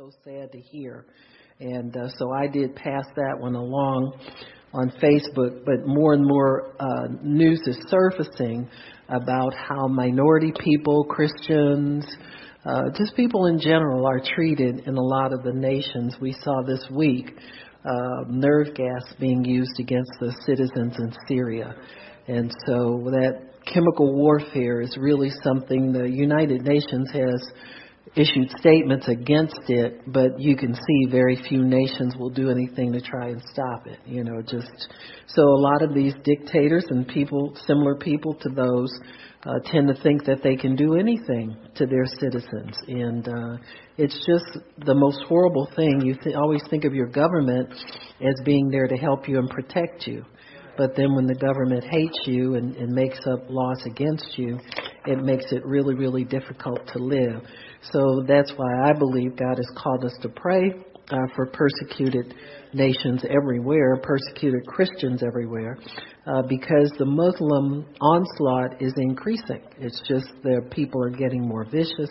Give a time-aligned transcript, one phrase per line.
[0.00, 1.04] so sad to hear.
[1.58, 4.18] And uh, so I did pass that one along
[4.72, 8.66] on Facebook, but more and more uh, news is surfacing
[9.10, 12.06] about how minority people, Christians,
[12.64, 16.16] uh, just people in general are treated in a lot of the nations.
[16.18, 17.32] We saw this week
[17.84, 21.74] uh, nerve gas being used against the citizens in Syria.
[22.26, 27.52] And so that chemical warfare is really something the United Nations has
[28.16, 33.00] issued statements against it, but you can see very few nations will do anything to
[33.00, 34.00] try and stop it.
[34.04, 34.88] You know, just
[35.28, 38.92] so a lot of these dictators and people, similar people to those,
[39.46, 43.56] uh, tend to think that they can do anything to their citizens, and uh,
[43.96, 46.00] it's just the most horrible thing.
[46.04, 47.72] You th- always think of your government
[48.20, 50.24] as being there to help you and protect you.
[50.76, 54.58] But then when the government hates you and, and makes up laws against you,
[55.06, 57.42] it makes it really, really difficult to live.
[57.92, 60.72] So that's why I believe God has called us to pray
[61.10, 62.34] uh, for persecuted
[62.72, 65.78] nations everywhere, persecuted Christians everywhere,
[66.26, 69.62] uh, because the Muslim onslaught is increasing.
[69.78, 72.10] It's just their people are getting more vicious.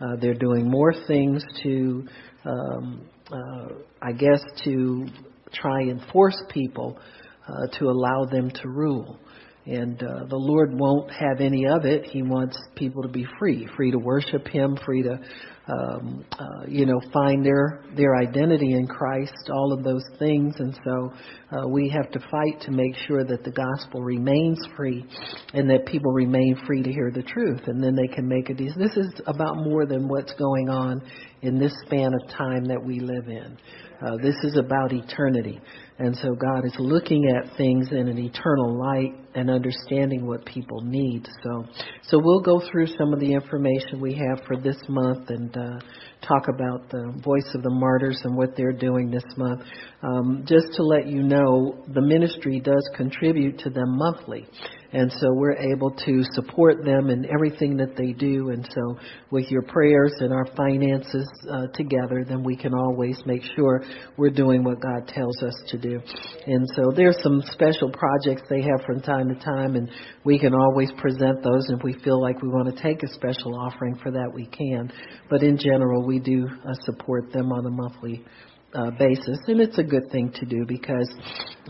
[0.00, 2.06] Uh, they're doing more things to,
[2.44, 5.06] um, uh, I guess, to
[5.52, 6.98] try and force people
[7.48, 9.18] uh, to allow them to rule.
[9.68, 12.06] And uh, the Lord won't have any of it.
[12.06, 15.20] He wants people to be free, free to worship Him, free to,
[15.68, 19.32] um, uh, you know, find their their identity in Christ.
[19.52, 21.12] All of those things, and so
[21.52, 25.04] uh, we have to fight to make sure that the gospel remains free,
[25.52, 28.54] and that people remain free to hear the truth, and then they can make a
[28.54, 28.80] decision.
[28.80, 31.02] This is about more than what's going on
[31.42, 33.56] in this span of time that we live in.
[34.00, 35.60] Uh, this is about eternity.
[35.98, 40.80] And so God is looking at things in an eternal light and understanding what people
[40.82, 41.26] need.
[41.42, 41.64] So,
[42.02, 45.78] so we'll go through some of the information we have for this month and uh,
[46.26, 49.62] talk about the voice of the martyrs and what they're doing this month.
[50.02, 54.46] Um, just to let you know, the ministry does contribute to them monthly.
[54.92, 58.50] And so we're able to support them in everything that they do.
[58.50, 58.98] And so
[59.30, 63.84] with your prayers and our finances uh, together, then we can always make sure
[64.16, 66.00] we're doing what God tells us to do.
[66.46, 69.90] And so there's some special projects they have from time to time, and
[70.24, 71.68] we can always present those.
[71.68, 74.46] And if we feel like we want to take a special offering for that, we
[74.46, 74.90] can.
[75.28, 78.24] But in general, we do uh, support them on a monthly
[78.74, 81.08] uh, basis, and it's a good thing to do because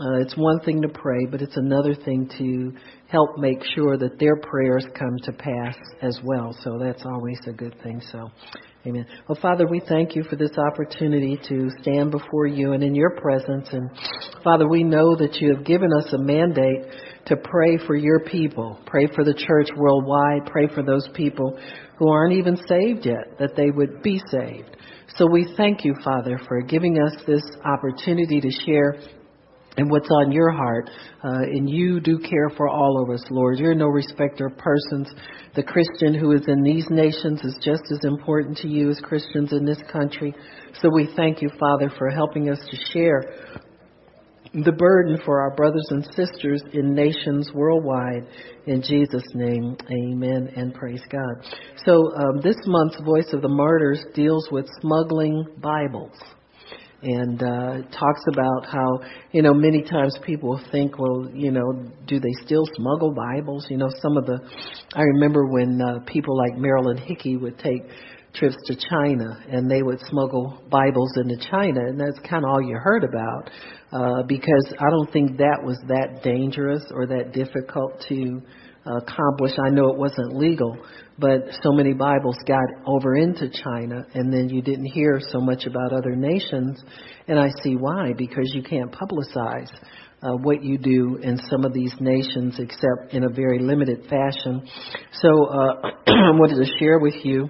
[0.01, 2.73] uh, it's one thing to pray, but it's another thing to
[3.09, 6.55] help make sure that their prayers come to pass as well.
[6.63, 8.01] So that's always a good thing.
[8.11, 8.29] So,
[8.87, 9.05] Amen.
[9.27, 13.09] Well, Father, we thank you for this opportunity to stand before you and in your
[13.09, 13.67] presence.
[13.73, 13.89] And
[14.41, 16.85] Father, we know that you have given us a mandate
[17.25, 21.59] to pray for your people, pray for the church worldwide, pray for those people
[21.97, 24.77] who aren't even saved yet, that they would be saved.
[25.17, 28.95] So we thank you, Father, for giving us this opportunity to share
[29.77, 30.89] and what's on your heart.
[31.23, 33.59] Uh, and you do care for all of us, Lord.
[33.59, 35.09] You're no respecter of persons.
[35.55, 39.51] The Christian who is in these nations is just as important to you as Christians
[39.51, 40.33] in this country.
[40.81, 43.23] So we thank you, Father, for helping us to share
[44.53, 48.25] the burden for our brothers and sisters in nations worldwide.
[48.65, 51.45] In Jesus' name, amen and praise God.
[51.85, 56.17] So um, this month's Voice of the Martyrs deals with smuggling Bibles
[57.01, 58.99] and uh, talks about how
[59.31, 63.67] you know many times people think, well, you know, do they still smuggle Bibles?
[63.69, 64.39] You know, some of the
[64.95, 67.83] I remember when uh, people like Marilyn Hickey would take
[68.33, 72.61] trips to China and they would smuggle Bibles into China, and that's kind of all
[72.61, 73.49] you heard about
[73.91, 78.41] uh, because I don't think that was that dangerous or that difficult to
[78.85, 79.51] accomplish.
[79.63, 80.77] I know it wasn't legal,
[81.17, 85.65] but so many Bibles got over into China, and then you didn't hear so much
[85.65, 86.81] about other nations.
[87.27, 89.69] And I see why, because you can't publicize
[90.21, 94.67] uh, what you do in some of these nations except in a very limited fashion.
[95.13, 97.49] So uh, I wanted to share with you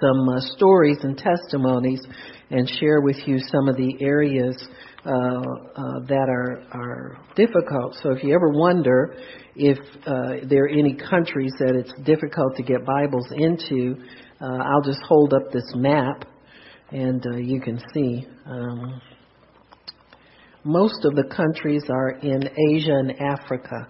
[0.00, 2.00] some uh, stories and testimonies
[2.50, 4.56] and share with you some of the areas
[5.04, 7.96] uh, uh, that are, are difficult.
[8.02, 9.16] So if you ever wonder
[9.62, 13.94] if uh, there are any countries that it's difficult to get Bibles into,
[14.40, 16.24] uh, I'll just hold up this map
[16.90, 18.26] and uh, you can see.
[18.46, 19.02] Um,
[20.64, 22.42] most of the countries are in
[22.72, 23.86] Asia and Africa,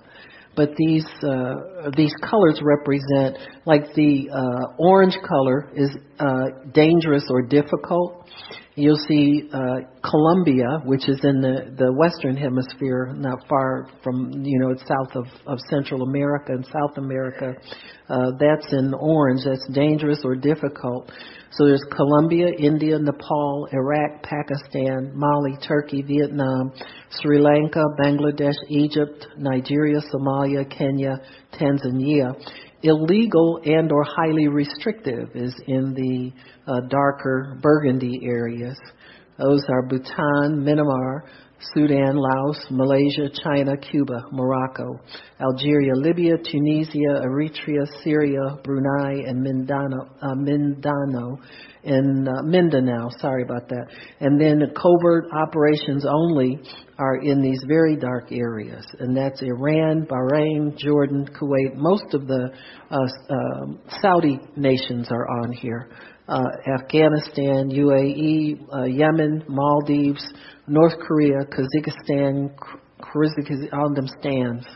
[0.56, 1.54] but these uh,
[1.96, 8.26] these colors represent, like the uh, orange color is uh, dangerous or difficult.
[8.80, 14.58] You'll see uh, Colombia, which is in the, the western hemisphere, not far from, you
[14.58, 17.52] know, it's south of, of Central America and South America.
[18.08, 19.42] Uh, that's in orange.
[19.44, 21.12] That's dangerous or difficult.
[21.52, 26.72] So there's Colombia, India, Nepal, Iraq, Pakistan, Mali, Turkey, Vietnam,
[27.10, 31.18] Sri Lanka, Bangladesh, Egypt, Nigeria, Somalia, Kenya,
[31.52, 32.34] Tanzania.
[32.82, 36.32] Illegal and or highly restrictive is in the
[36.66, 38.78] uh, darker burgundy areas.
[39.38, 41.22] Those are Bhutan, Myanmar,
[41.74, 44.98] Sudan, Laos, Malaysia, China, Cuba, Morocco,
[45.40, 51.38] Algeria, Libya, Tunisia, Eritrea, Syria, Brunei, and Mindanao, uh, Mindanao,
[51.84, 53.08] and uh, Mindanao.
[53.18, 53.86] Sorry about that.
[54.20, 56.58] And then the covert operations only
[57.00, 61.74] are in these very dark areas, and that's Iran, Bahrain, Jordan, Kuwait.
[61.74, 62.50] Most of the
[62.90, 65.88] uh, uh, Saudi nations are on here.
[66.28, 66.44] Uh,
[66.78, 70.24] Afghanistan, UAE, uh, Yemen, Maldives,
[70.68, 72.54] North Korea, Kazakhstan,
[73.00, 74.66] Kyrgyzstan, all them stands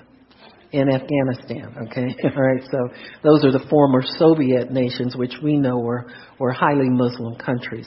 [0.74, 1.72] in Afghanistan.
[1.86, 2.62] Okay, all right.
[2.68, 2.88] So
[3.22, 6.10] those are the former Soviet nations, which we know were
[6.40, 7.86] were highly Muslim countries,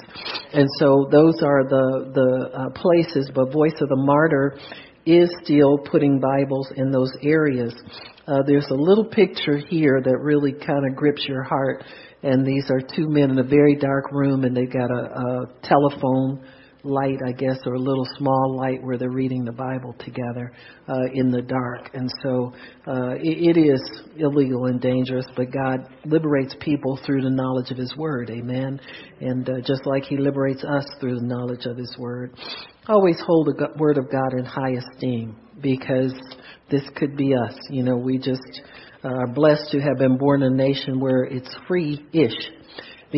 [0.53, 3.29] and so those are the the uh, places.
[3.35, 4.57] But Voice of the Martyr
[5.05, 7.73] is still putting Bibles in those areas.
[8.25, 11.83] Uh, there's a little picture here that really kind of grips your heart,
[12.23, 15.45] and these are two men in a very dark room, and they've got a, a
[15.63, 16.41] telephone
[16.83, 20.51] light, I guess, or a little small light where they're reading the Bible together
[20.87, 21.89] uh, in the dark.
[21.93, 22.53] And so
[22.87, 23.81] uh, it, it is
[24.17, 28.29] illegal and dangerous, but God liberates people through the knowledge of His Word.
[28.29, 28.79] Amen.
[29.21, 32.35] And uh, just like He liberates us through the knowledge of His Word,
[32.87, 36.13] always hold the Word of God in high esteem because
[36.69, 37.55] this could be us.
[37.69, 38.61] You know, we just
[39.03, 42.51] uh, are blessed to have been born in a nation where it's free-ish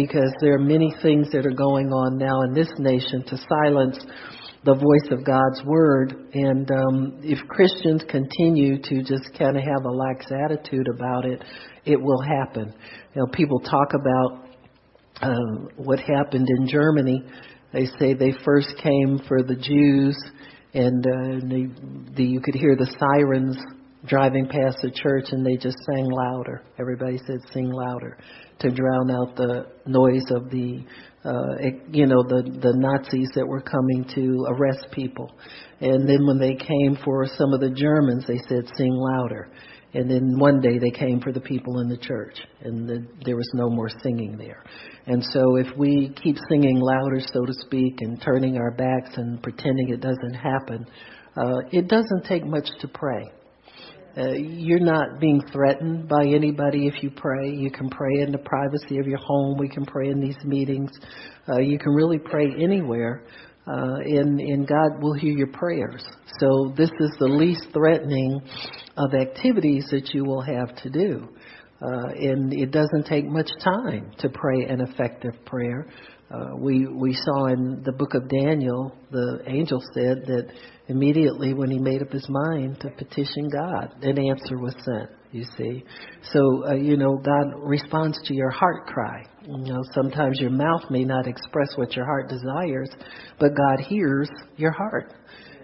[0.06, 3.98] because there are many things that are going on now in this nation to silence
[4.64, 6.14] the voice of God's word.
[6.34, 11.44] And um, if Christians continue to just kind of have a lax attitude about it,
[11.86, 12.74] it will happen.
[13.14, 14.48] You know, people talk about
[15.22, 17.24] um, what happened in Germany.
[17.74, 20.18] They say they first came for the Jews,
[20.74, 23.58] and uh, they, the, you could hear the sirens
[24.06, 26.64] driving past the church, and they just sang louder.
[26.80, 28.18] Everybody said, "Sing louder."
[28.60, 30.84] to drown out the noise of the
[31.24, 35.32] uh, you know the the Nazis that were coming to arrest people.
[35.82, 39.50] And then when they came for some of the Germans, they said sing louder.
[39.92, 43.36] And then one day they came for the people in the church, and the, there
[43.36, 44.64] was no more singing there.
[45.08, 49.42] And so if we keep singing louder, so to speak, and turning our backs and
[49.42, 50.86] pretending it doesn't happen,
[51.36, 53.24] uh, it doesn't take much to pray.
[54.20, 57.50] Uh, you're not being threatened by anybody if you pray.
[57.50, 59.58] You can pray in the privacy of your home.
[59.58, 60.92] We can pray in these meetings.
[61.48, 63.24] Uh, you can really pray anywhere,
[63.66, 66.04] uh, and, and God will hear your prayers.
[66.40, 68.42] So this is the least threatening
[68.98, 71.30] of activities that you will have to do.
[71.82, 75.88] Uh, and it doesn't take much time to pray an effective prayer.
[76.30, 80.52] Uh, we we saw in the book of Daniel, the angel said that
[80.90, 85.10] immediately when he made up his mind to petition God, an answer was sent.
[85.32, 85.84] You see,
[86.34, 89.24] so uh, you know God responds to your heart cry.
[89.44, 92.90] You know, sometimes your mouth may not express what your heart desires,
[93.40, 94.28] but God hears
[94.58, 95.14] your heart.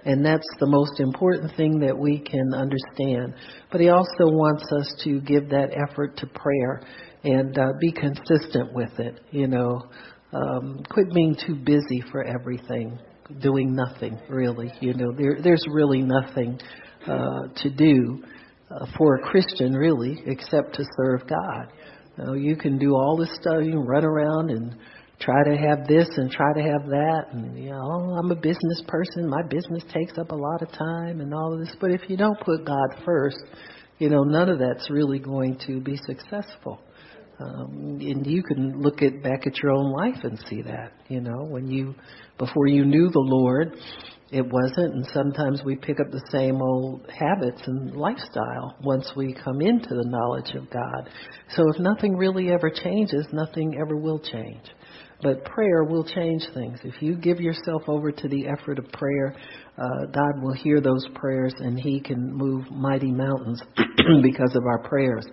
[0.05, 3.33] And that's the most important thing that we can understand.
[3.71, 6.83] But He also wants us to give that effort to prayer
[7.23, 9.19] and uh, be consistent with it.
[9.31, 9.81] You know,
[10.31, 12.99] um, quit being too busy for everything,
[13.39, 14.71] doing nothing really.
[14.81, 16.59] You know, there, there's really nothing
[17.07, 18.23] uh, to do
[18.71, 21.71] uh, for a Christian really, except to serve God.
[22.17, 23.63] You, know, you can do all this stuff.
[23.63, 24.75] You can run around and
[25.19, 28.35] try to have this and try to have that, and you know, oh, I'm a
[28.35, 29.29] business person.
[29.29, 31.75] My business takes up a lot of time and all of this.
[31.79, 33.37] But if you don't put God first,
[33.97, 36.81] you know, none of that's really going to be successful.
[37.39, 40.93] Um, and you can look at back at your own life and see that.
[41.09, 41.95] You know, when you
[42.37, 43.75] before you knew the Lord,
[44.31, 44.95] it wasn't.
[44.95, 49.89] And sometimes we pick up the same old habits and lifestyle once we come into
[49.89, 51.09] the knowledge of God.
[51.55, 54.63] So if nothing really ever changes, nothing ever will change.
[55.21, 56.79] But prayer will change things.
[56.83, 59.35] If you give yourself over to the effort of prayer,
[59.77, 63.61] uh, God will hear those prayers and He can move mighty mountains
[64.21, 65.25] because of our prayers.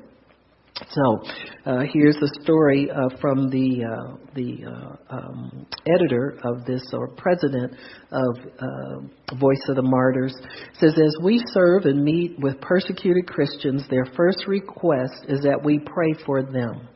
[0.91, 1.23] So
[1.67, 7.09] uh, here's a story uh, from the uh, the uh, um, editor of this or
[7.09, 7.73] president
[8.11, 10.35] of uh, Voice of the Martyrs,
[10.81, 15.79] says, As we serve and meet with persecuted Christians, their first request is that we
[15.79, 16.88] pray for them.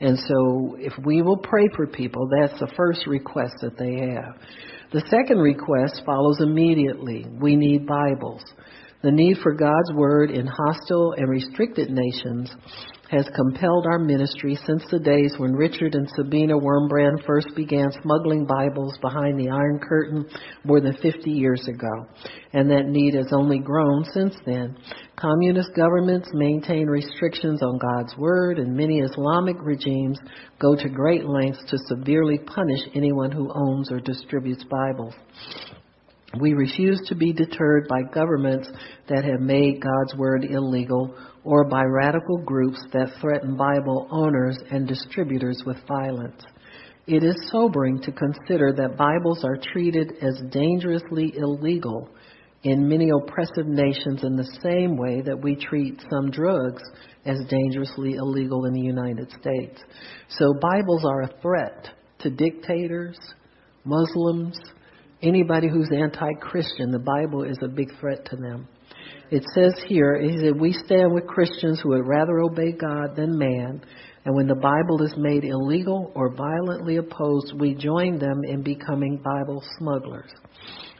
[0.00, 4.34] And so if we will pray for people, that's the first request that they have.
[4.92, 7.26] The second request follows immediately.
[7.38, 8.42] We need Bibles.
[9.02, 12.50] The need for God's Word in hostile and restricted nations
[13.10, 18.46] has compelled our ministry since the days when Richard and Sabina Wurmbrand first began smuggling
[18.46, 20.26] Bibles behind the Iron Curtain
[20.62, 22.06] more than 50 years ago.
[22.52, 24.76] And that need has only grown since then.
[25.16, 30.18] Communist governments maintain restrictions on God's Word, and many Islamic regimes
[30.60, 35.14] go to great lengths to severely punish anyone who owns or distributes Bibles.
[36.38, 38.68] We refuse to be deterred by governments
[39.08, 44.86] that have made God's Word illegal or by radical groups that threaten Bible owners and
[44.86, 46.40] distributors with violence.
[47.08, 52.08] It is sobering to consider that Bibles are treated as dangerously illegal
[52.62, 56.82] in many oppressive nations in the same way that we treat some drugs
[57.24, 59.80] as dangerously illegal in the United States.
[60.28, 61.88] So Bibles are a threat
[62.20, 63.18] to dictators,
[63.84, 64.56] Muslims,
[65.22, 66.90] anybody who's anti-Christian.
[66.90, 68.68] The Bible is a big threat to them.
[69.30, 73.38] It says here, he said, we stand with Christians who would rather obey God than
[73.38, 73.80] man.
[74.24, 79.22] And when the Bible is made illegal or violently opposed, we join them in becoming
[79.22, 80.30] Bible smugglers.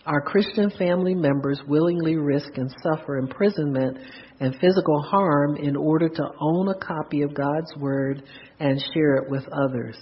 [0.07, 3.99] Our Christian family members willingly risk and suffer imprisonment
[4.39, 8.23] and physical harm in order to own a copy of God's Word
[8.61, 9.97] and share it with others.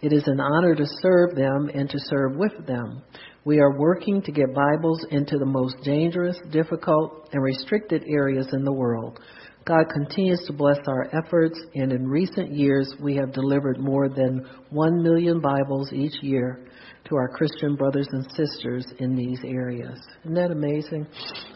[0.00, 3.02] It is an honor to serve them and to serve with them.
[3.46, 8.64] We are working to get Bibles into the most dangerous, difficult, and restricted areas in
[8.64, 9.20] the world.
[9.64, 14.44] God continues to bless our efforts, and in recent years, we have delivered more than
[14.70, 16.66] 1 million Bibles each year
[17.08, 19.96] to our Christian brothers and sisters in these areas.
[20.24, 21.06] Isn't that amazing?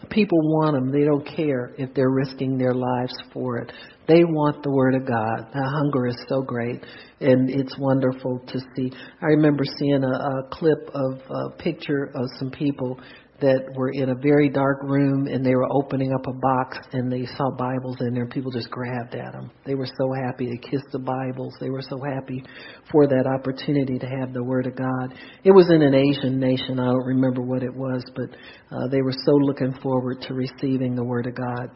[0.09, 0.93] People want them.
[0.93, 3.69] They don't care if they're risking their lives for it.
[4.11, 5.47] They want the Word of God.
[5.53, 6.83] The hunger is so great,
[7.21, 8.91] and it's wonderful to see.
[9.21, 12.99] I remember seeing a, a clip of a picture of some people
[13.39, 17.11] that were in a very dark room and they were opening up a box and
[17.11, 19.49] they saw Bibles in there and people just grabbed at them.
[19.65, 21.55] They were so happy to kiss the Bibles.
[21.59, 22.43] They were so happy
[22.91, 25.15] for that opportunity to have the Word of God.
[25.43, 26.79] It was in an Asian nation.
[26.79, 28.29] I don't remember what it was, but
[28.75, 31.71] uh, they were so looking forward to receiving the Word of God.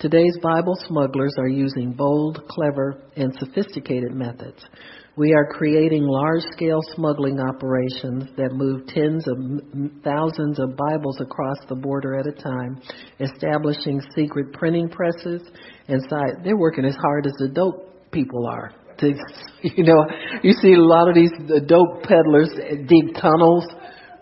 [0.00, 4.64] Today's Bible smugglers are using bold, clever, and sophisticated methods.
[5.16, 11.56] We are creating large scale smuggling operations that move tens of thousands of Bibles across
[11.68, 12.82] the border at a time,
[13.20, 15.42] establishing secret printing presses
[15.86, 16.42] inside.
[16.42, 18.72] They're working as hard as the dope people are.
[18.98, 19.06] To,
[19.62, 20.04] you know,
[20.42, 21.30] you see a lot of these
[21.68, 22.50] dope peddlers
[22.88, 23.64] dig tunnels.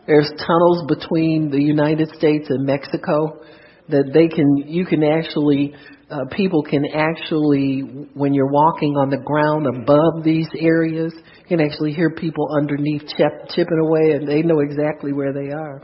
[0.07, 3.41] There's tunnels between the United States and Mexico
[3.89, 5.75] that they can, you can actually
[6.13, 7.81] uh, people can actually,
[8.13, 13.01] when you're walking on the ground above these areas, you can actually hear people underneath
[13.17, 15.83] chip, chipping away, and they know exactly where they are.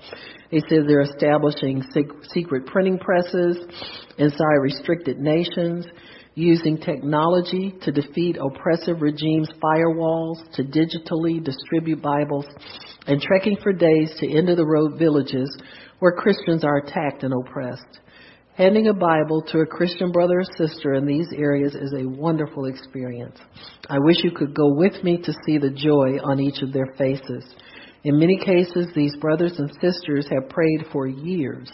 [0.51, 1.83] They said they're establishing
[2.31, 3.57] secret printing presses
[4.19, 5.87] inside restricted nations,
[6.35, 12.45] using technology to defeat oppressive regimes' firewalls, to digitally distribute Bibles,
[13.07, 15.49] and trekking for days to end of the road villages
[15.99, 18.01] where Christians are attacked and oppressed.
[18.55, 22.65] Handing a Bible to a Christian brother or sister in these areas is a wonderful
[22.65, 23.39] experience.
[23.89, 26.93] I wish you could go with me to see the joy on each of their
[26.99, 27.45] faces.
[28.03, 31.71] In many cases, these brothers and sisters have prayed for years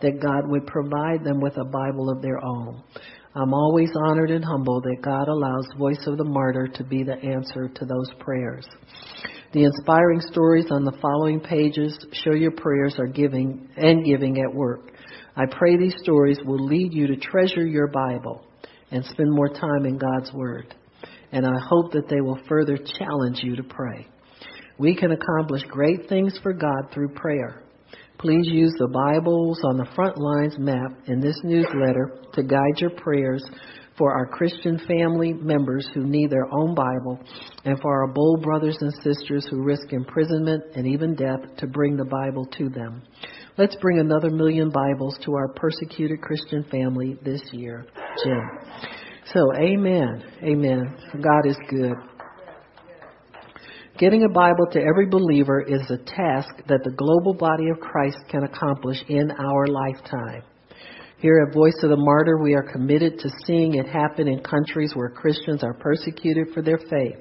[0.00, 2.82] that God would provide them with a Bible of their own.
[3.36, 7.16] I'm always honored and humbled that God allows Voice of the Martyr to be the
[7.16, 8.66] answer to those prayers.
[9.54, 14.52] The inspiring stories on the following pages show your prayers are giving and giving at
[14.52, 14.90] work.
[15.36, 18.44] I pray these stories will lead you to treasure your Bible
[18.90, 20.74] and spend more time in God's Word.
[21.30, 24.08] And I hope that they will further challenge you to pray.
[24.76, 27.62] We can accomplish great things for God through prayer.
[28.18, 32.90] Please use the Bibles on the front lines map in this newsletter to guide your
[32.90, 33.44] prayers
[33.96, 37.20] for our Christian family members who need their own Bible,
[37.64, 41.96] and for our bold brothers and sisters who risk imprisonment and even death to bring
[41.96, 43.02] the Bible to them.
[43.56, 47.86] Let's bring another million Bibles to our persecuted Christian family this year,
[48.24, 48.40] Jim.
[49.32, 50.24] So, amen.
[50.42, 50.96] Amen.
[51.22, 51.94] God is good.
[53.96, 58.18] Getting a Bible to every believer is a task that the global body of Christ
[58.28, 60.42] can accomplish in our lifetime.
[61.24, 64.92] Here at Voice of the Martyr, we are committed to seeing it happen in countries
[64.92, 67.16] where Christians are persecuted for their faith.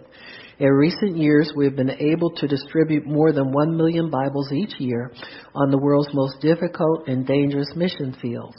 [0.60, 4.78] In recent years, we have been able to distribute more than 1 million Bibles each
[4.78, 5.10] year
[5.56, 8.58] on the world's most difficult and dangerous mission fields.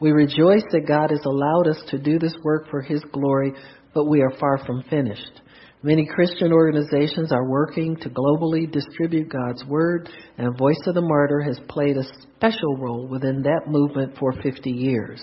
[0.00, 3.52] We rejoice that God has allowed us to do this work for His glory,
[3.94, 5.41] but we are far from finished.
[5.84, 10.08] Many Christian organizations are working to globally distribute God's Word,
[10.38, 12.04] and Voice of the Martyr has played a
[12.36, 15.20] special role within that movement for 50 years.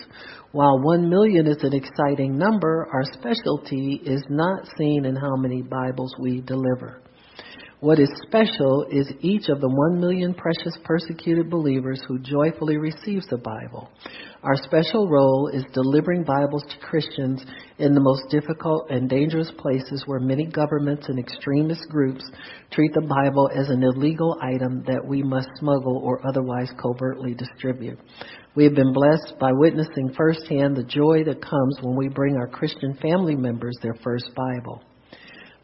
[0.52, 5.62] While 1 million is an exciting number, our specialty is not seen in how many
[5.62, 7.04] Bibles we deliver.
[7.82, 13.26] What is special is each of the 1 million precious persecuted believers who joyfully receives
[13.28, 13.90] the Bible.
[14.44, 17.42] Our special role is delivering Bibles to Christians
[17.78, 22.30] in the most difficult and dangerous places where many governments and extremist groups
[22.70, 27.98] treat the Bible as an illegal item that we must smuggle or otherwise covertly distribute.
[28.56, 32.48] We have been blessed by witnessing firsthand the joy that comes when we bring our
[32.50, 34.84] Christian family members their first Bible.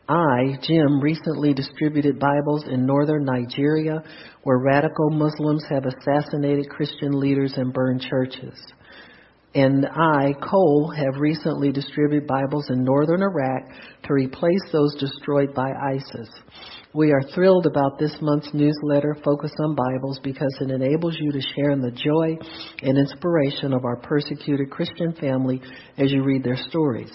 [0.08, 4.04] I, Jim, recently distributed Bibles in northern Nigeria
[4.44, 8.54] where radical Muslims have assassinated Christian leaders and burned churches.
[9.56, 13.64] And I, Cole, have recently distributed Bibles in northern Iraq
[14.04, 16.30] to replace those destroyed by ISIS.
[16.94, 21.42] We are thrilled about this month's newsletter, Focus on Bibles, because it enables you to
[21.56, 22.38] share in the joy
[22.84, 25.62] and inspiration of our persecuted Christian family
[25.98, 27.12] as you read their stories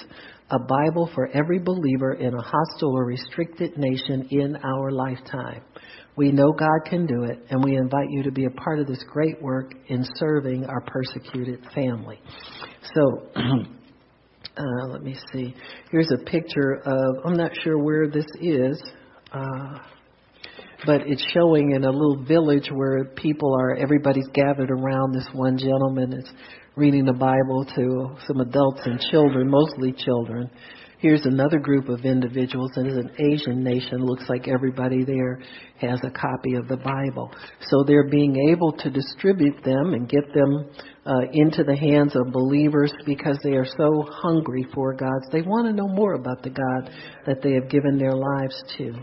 [0.50, 5.62] a Bible for every believer in a hostile or restricted nation in our lifetime.
[6.16, 8.86] We know God can do it, and we invite you to be a part of
[8.86, 12.20] this great work in serving our persecuted family.
[12.94, 15.54] So, uh, let me see.
[15.90, 18.82] Here's a picture of, I'm not sure where this is.
[19.32, 19.78] Uh,
[20.86, 25.58] but it's showing in a little village where people are everybody's gathered around this one
[25.58, 26.24] gentleman
[26.80, 30.48] reading the Bible to some adults and children, mostly children.
[30.98, 34.02] Here's another group of individuals, and it's an Asian nation.
[34.02, 35.42] Looks like everybody there
[35.76, 37.30] has a copy of the Bible.
[37.68, 40.70] So they're being able to distribute them and get them
[41.04, 45.20] uh, into the hands of believers because they are so hungry for God.
[45.30, 46.90] They want to know more about the God
[47.26, 48.94] that they have given their lives to.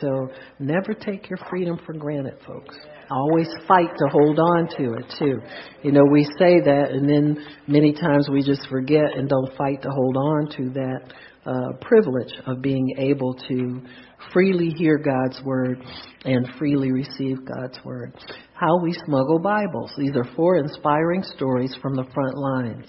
[0.00, 2.74] So never take your freedom for granted, folks.
[3.10, 5.40] Always fight to hold on to it too.
[5.82, 9.82] You know, we say that and then many times we just forget and don't fight
[9.82, 11.12] to hold on to that
[11.46, 13.82] uh, privilege of being able to
[14.32, 15.82] freely hear God's word
[16.24, 18.14] and freely receive God's word.
[18.54, 19.92] How we smuggle Bibles.
[19.98, 22.86] These are four inspiring stories from the front lines.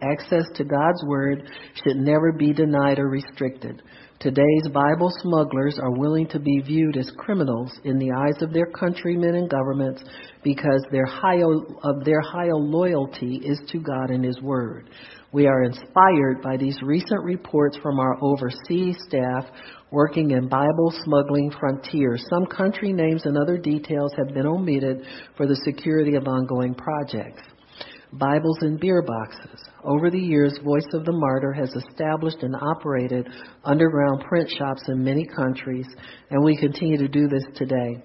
[0.00, 3.82] Access to God's Word should never be denied or restricted.
[4.20, 8.66] Today's Bible smugglers are willing to be viewed as criminals in the eyes of their
[8.66, 10.02] countrymen and governments
[10.42, 11.40] because their high,
[11.84, 14.90] of their high loyalty is to God and His Word.
[15.30, 19.44] We are inspired by these recent reports from our overseas staff
[19.92, 22.24] working in Bible smuggling frontiers.
[22.28, 27.42] Some country names and other details have been omitted for the security of ongoing projects.
[28.12, 29.62] Bibles in beer boxes.
[29.84, 33.28] Over the years, Voice of the Martyr has established and operated
[33.64, 35.86] underground print shops in many countries,
[36.30, 38.02] and we continue to do this today.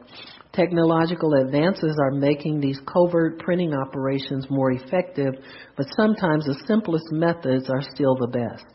[0.51, 5.35] Technological advances are making these covert printing operations more effective,
[5.77, 8.65] but sometimes the simplest methods are still the best.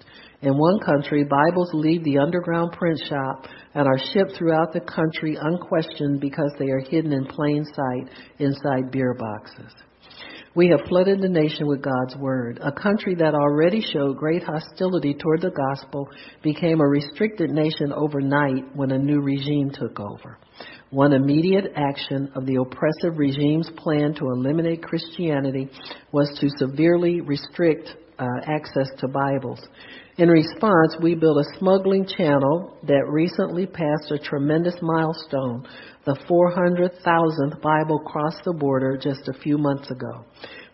[0.40, 5.36] In one country, Bibles leave the underground print shop and are shipped throughout the country
[5.38, 9.74] unquestioned because they are hidden in plain sight inside beer boxes.
[10.54, 12.58] We have flooded the nation with God's word.
[12.62, 16.08] A country that already showed great hostility toward the gospel
[16.42, 20.38] became a restricted nation overnight when a new regime took over.
[20.90, 25.68] One immediate action of the oppressive regime's plan to eliminate Christianity
[26.12, 29.60] was to severely restrict uh, access to Bibles.
[30.16, 35.64] In response, we built a smuggling channel that recently passed a tremendous milestone.
[36.06, 40.24] The 400,000th Bible crossed the border just a few months ago.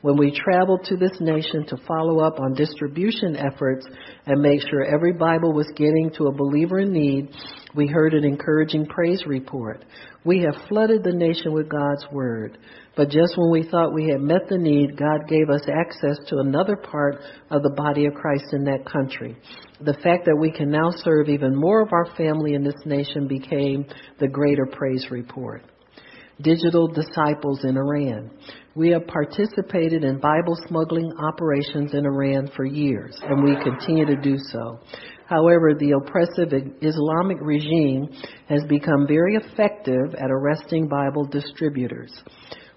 [0.04, 3.86] When we traveled to this nation to follow up on distribution efforts
[4.26, 7.30] and make sure every Bible was getting to a believer in need,
[7.74, 9.82] we heard an encouraging praise report.
[10.22, 12.58] We have flooded the nation with God's Word.
[12.94, 16.40] But just when we thought we had met the need, God gave us access to
[16.40, 19.38] another part of the body of Christ in that country.
[19.80, 23.26] The fact that we can now serve even more of our family in this nation
[23.26, 23.86] became
[24.20, 25.62] the greater praise report.
[26.42, 28.30] Digital disciples in Iran.
[28.74, 34.16] We have participated in Bible smuggling operations in Iran for years, and we continue to
[34.16, 34.80] do so.
[35.26, 38.08] However, the oppressive Islamic regime
[38.48, 42.12] has become very effective at arresting Bible distributors.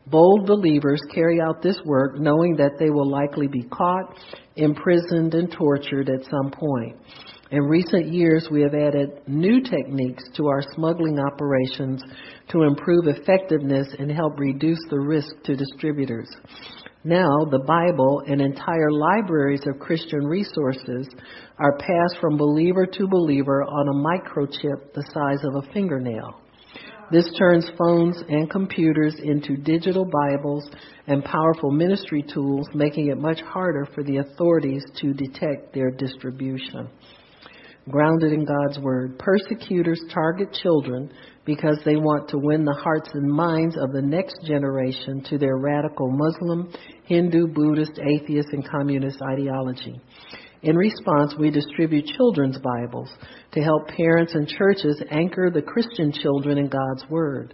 [0.05, 4.17] Bold believers carry out this work knowing that they will likely be caught,
[4.55, 6.95] imprisoned, and tortured at some point.
[7.49, 12.03] In recent years, we have added new techniques to our smuggling operations
[12.49, 16.27] to improve effectiveness and help reduce the risk to distributors.
[17.05, 21.07] Now, the Bible and entire libraries of Christian resources
[21.57, 26.41] are passed from believer to believer on a microchip the size of a fingernail.
[27.11, 30.69] This turns phones and computers into digital Bibles
[31.07, 36.89] and powerful ministry tools, making it much harder for the authorities to detect their distribution
[37.89, 39.17] grounded in God's Word.
[39.19, 41.11] Persecutors target children
[41.45, 45.57] because they want to win the hearts and minds of the next generation to their
[45.57, 46.71] radical Muslim,
[47.05, 50.01] Hindu, Buddhist, atheist, and communist ideology.
[50.63, 53.09] In response, we distribute children's Bibles
[53.53, 57.53] to help parents and churches anchor the Christian children in God's Word.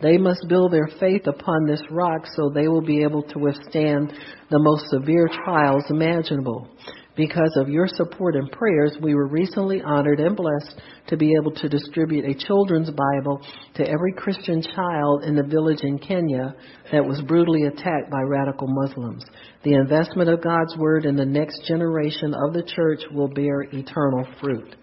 [0.00, 4.12] They must build their faith upon this rock so they will be able to withstand
[4.50, 6.68] the most severe trials imaginable.
[7.18, 11.50] Because of your support and prayers, we were recently honored and blessed to be able
[11.50, 13.42] to distribute a children's Bible
[13.74, 16.54] to every Christian child in the village in Kenya
[16.92, 19.24] that was brutally attacked by radical Muslims.
[19.64, 24.24] The investment of God's Word in the next generation of the church will bear eternal
[24.40, 24.76] fruit.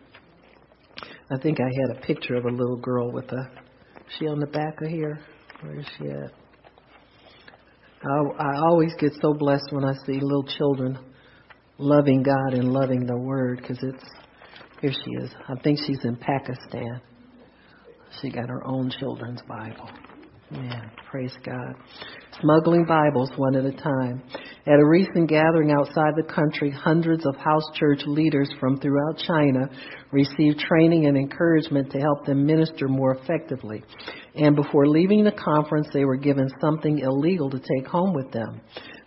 [1.31, 3.49] I think I had a picture of a little girl with a.
[4.19, 5.19] She on the back of here?
[5.61, 6.31] Where is she at?
[8.03, 10.99] I, I always get so blessed when I see little children
[11.77, 14.03] loving God and loving the Word because it's
[14.81, 15.31] here she is.
[15.47, 17.01] I think she's in Pakistan.
[18.21, 19.89] She got her own children's Bible.
[20.51, 21.73] Yeah, praise God.
[22.39, 24.21] Smuggling Bibles one at a time.
[24.67, 29.67] At a recent gathering outside the country, hundreds of house church leaders from throughout China
[30.11, 33.83] received training and encouragement to help them minister more effectively.
[34.35, 38.61] And before leaving the conference, they were given something illegal to take home with them.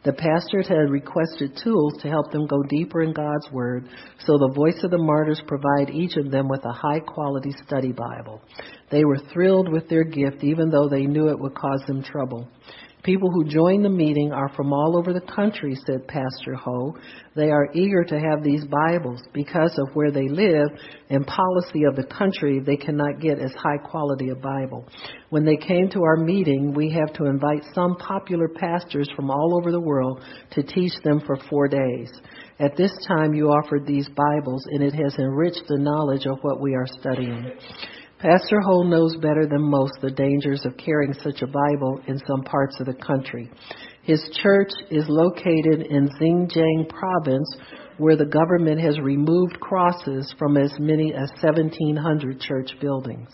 [0.08, 3.90] The pastors had requested tools to help them go deeper in God's Word,
[4.20, 7.92] so the Voice of the Martyrs provide each of them with a high quality study
[7.92, 8.40] Bible.
[8.90, 12.48] They were thrilled with their gift, even though they knew it would cause them trouble.
[13.04, 16.96] People who join the meeting are from all over the country, said Pastor Ho.
[17.36, 20.68] They are eager to have these Bibles because of where they live
[21.08, 24.86] and policy of the country, they cannot get as high quality a Bible.
[25.30, 29.58] When they came to our meeting, we have to invite some popular pastors from all
[29.58, 30.20] over the world
[30.52, 32.10] to teach them for four days.
[32.58, 36.60] At this time, you offered these Bibles, and it has enriched the knowledge of what
[36.60, 37.52] we are studying.
[38.18, 42.42] Pastor Ho knows better than most the dangers of carrying such a Bible in some
[42.42, 43.48] parts of the country.
[44.02, 47.48] His church is located in Xinjiang province
[47.98, 53.28] where the government has removed crosses from as many as 1700 church buildings.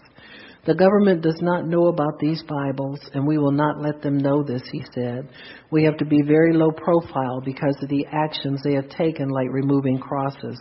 [0.67, 4.43] The government does not know about these Bibles, and we will not let them know
[4.43, 5.29] this, he said.
[5.71, 9.49] We have to be very low profile because of the actions they have taken, like
[9.51, 10.59] removing crosses.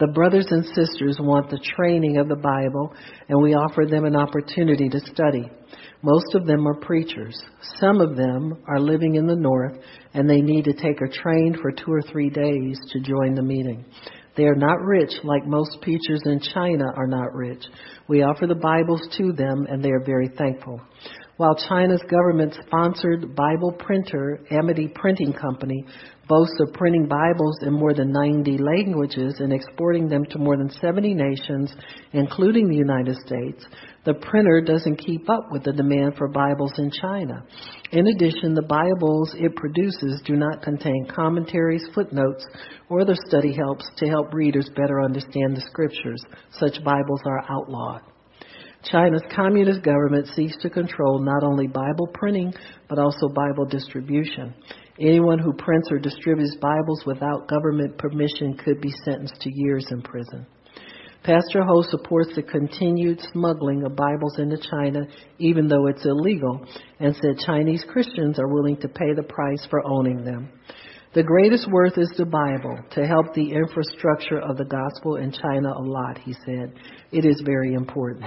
[0.00, 2.92] The brothers and sisters want the training of the Bible,
[3.28, 5.48] and we offer them an opportunity to study.
[6.02, 7.40] Most of them are preachers.
[7.80, 9.78] Some of them are living in the north,
[10.12, 13.42] and they need to take a train for two or three days to join the
[13.42, 13.84] meeting.
[14.36, 17.64] They are not rich like most preachers in China are not rich.
[18.08, 20.80] We offer the Bibles to them, and they are very thankful.
[21.36, 25.84] While China's government sponsored Bible printer, Amity Printing Company,
[26.28, 30.70] boasts of printing Bibles in more than 90 languages and exporting them to more than
[30.70, 31.74] 70 nations,
[32.12, 33.64] including the United States,
[34.04, 37.44] the printer doesn't keep up with the demand for Bibles in China.
[37.92, 42.44] In addition, the Bibles it produces do not contain commentaries, footnotes,
[42.88, 46.22] or other study helps to help readers better understand the scriptures.
[46.52, 48.02] Such Bibles are outlawed.
[48.90, 52.52] China's communist government seeks to control not only Bible printing,
[52.88, 54.54] but also Bible distribution.
[55.00, 60.02] Anyone who prints or distributes Bibles without government permission could be sentenced to years in
[60.02, 60.46] prison.
[61.24, 65.00] Pastor Ho supports the continued smuggling of Bibles into China,
[65.38, 66.64] even though it's illegal,
[67.00, 70.50] and said Chinese Christians are willing to pay the price for owning them.
[71.14, 75.68] The greatest worth is the Bible to help the infrastructure of the gospel in China
[75.68, 76.74] a lot, he said.
[77.12, 78.24] It is very important.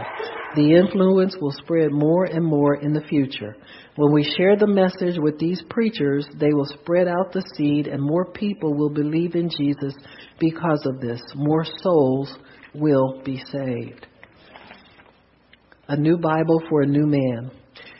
[0.56, 3.58] The influence will spread more and more in the future.
[3.98, 8.02] When we share the message with these preachers, they will spread out the seed and
[8.02, 9.94] more people will believe in Jesus
[10.40, 11.22] because of this.
[11.36, 12.34] More souls
[12.74, 14.08] will be saved.
[15.90, 17.52] A new Bible for a new man.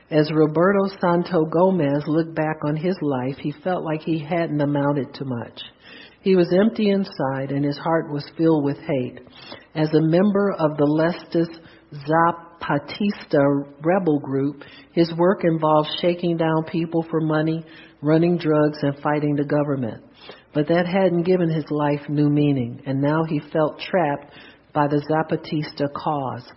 [0.10, 5.14] As Roberto Santo Gomez looked back on his life, he felt like he hadn't amounted
[5.16, 5.60] to much.
[6.22, 9.20] He was empty inside and his heart was filled with hate.
[9.76, 11.60] As a member of the leftist
[12.08, 17.66] Zapatista rebel group, his work involved shaking down people for money,
[18.02, 20.04] running drugs, and fighting the government.
[20.54, 24.32] But that hadn't given his life new meaning, and now he felt trapped
[24.74, 26.50] by the Zapatista cause.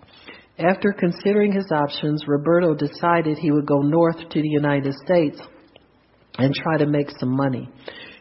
[0.61, 5.41] After considering his options, Roberto decided he would go north to the United States
[6.37, 7.67] and try to make some money.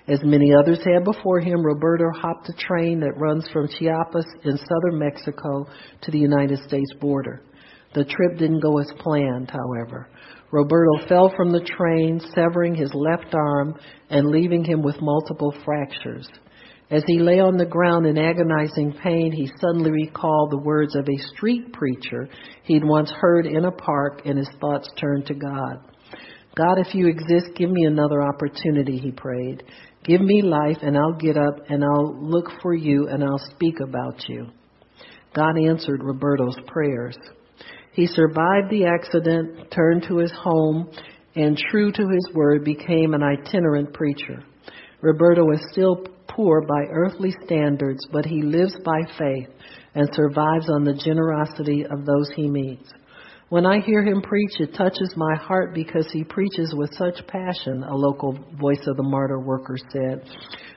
[0.07, 4.57] As many others had before him, Roberto hopped a train that runs from Chiapas in
[4.57, 5.67] southern Mexico
[6.01, 7.43] to the United States border.
[7.93, 10.07] The trip didn't go as planned, however.
[10.51, 13.77] Roberto fell from the train, severing his left arm
[14.09, 16.27] and leaving him with multiple fractures.
[16.91, 21.07] As he lay on the ground in agonizing pain, he suddenly recalled the words of
[21.07, 22.27] a street preacher
[22.63, 25.81] he'd once heard in a park, and his thoughts turned to God.
[26.55, 29.63] God, if you exist, give me another opportunity, he prayed.
[30.03, 33.79] Give me life, and I'll get up and I'll look for you and I'll speak
[33.81, 34.47] about you.
[35.35, 37.15] God answered Roberto's prayers.
[37.93, 40.89] He survived the accident, turned to his home,
[41.35, 44.43] and true to his word, became an itinerant preacher.
[45.01, 49.49] Roberto is still poor by earthly standards, but he lives by faith
[49.95, 52.91] and survives on the generosity of those he meets.
[53.49, 57.83] When I hear him preach, it touches my heart because he preaches with such passion,
[57.83, 60.23] a local voice of the martyr worker said.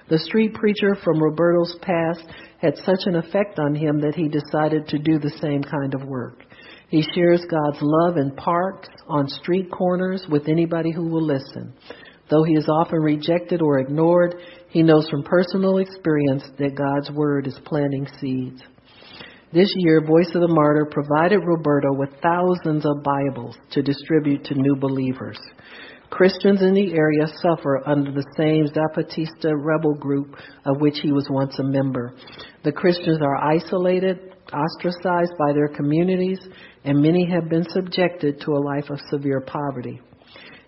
[0.08, 2.24] The street preacher from Roberto's past
[2.58, 6.08] had such an effect on him that he decided to do the same kind of
[6.08, 6.44] work.
[6.88, 11.74] He shares God's love in parks, on street corners, with anybody who will listen.
[12.32, 14.36] Though he is often rejected or ignored,
[14.70, 18.62] he knows from personal experience that God's word is planting seeds.
[19.52, 24.54] This year, Voice of the Martyr provided Roberto with thousands of Bibles to distribute to
[24.54, 25.38] new believers.
[26.08, 31.26] Christians in the area suffer under the same Zapatista rebel group of which he was
[31.28, 32.14] once a member.
[32.64, 36.40] The Christians are isolated, ostracized by their communities,
[36.84, 40.00] and many have been subjected to a life of severe poverty.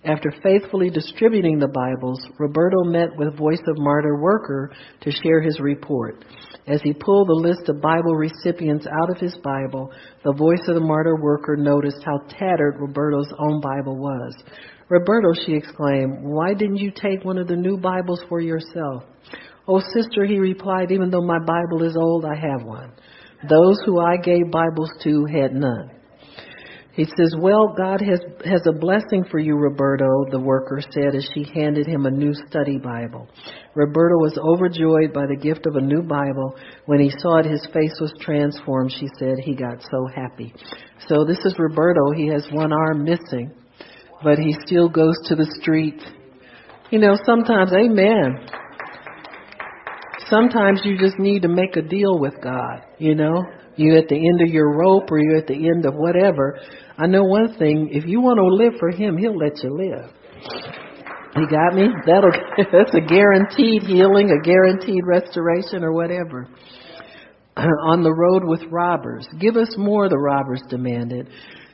[0.04, 5.58] After faithfully distributing the Bibles, Roberto met with Voice of Martyr Worker to share his
[5.60, 6.26] report.
[6.66, 9.90] As he pulled the list of Bible recipients out of his Bible,
[10.22, 14.34] the voice of the martyr worker noticed how tattered Roberto's own Bible was.
[14.90, 19.04] Roberto, she exclaimed, why didn't you take one of the new Bibles for yourself?
[19.66, 22.92] Oh, sister, he replied, even though my Bible is old, I have one.
[23.48, 25.90] Those who I gave Bibles to had none.
[26.94, 31.28] He says, Well, God has, has a blessing for you, Roberto, the worker said as
[31.34, 33.28] she handed him a new study Bible.
[33.74, 36.54] Roberto was overjoyed by the gift of a new Bible.
[36.86, 38.92] When he saw it, his face was transformed.
[38.92, 40.54] She said he got so happy.
[41.08, 42.12] So this is Roberto.
[42.14, 43.50] He has one arm missing,
[44.22, 46.00] but he still goes to the street.
[46.90, 48.46] You know, sometimes, amen.
[50.28, 53.42] Sometimes you just need to make a deal with God, you know?
[53.76, 56.58] you're at the end of your rope or you're at the end of whatever.
[56.96, 60.10] I know one thing, if you want to live for him, he'll let you live.
[61.36, 61.88] You got me?
[62.06, 62.30] That'll
[62.72, 66.48] that's a guaranteed healing, a guaranteed restoration or whatever.
[67.56, 69.26] On the road with robbers.
[69.40, 71.28] Give us more, the robbers demanded.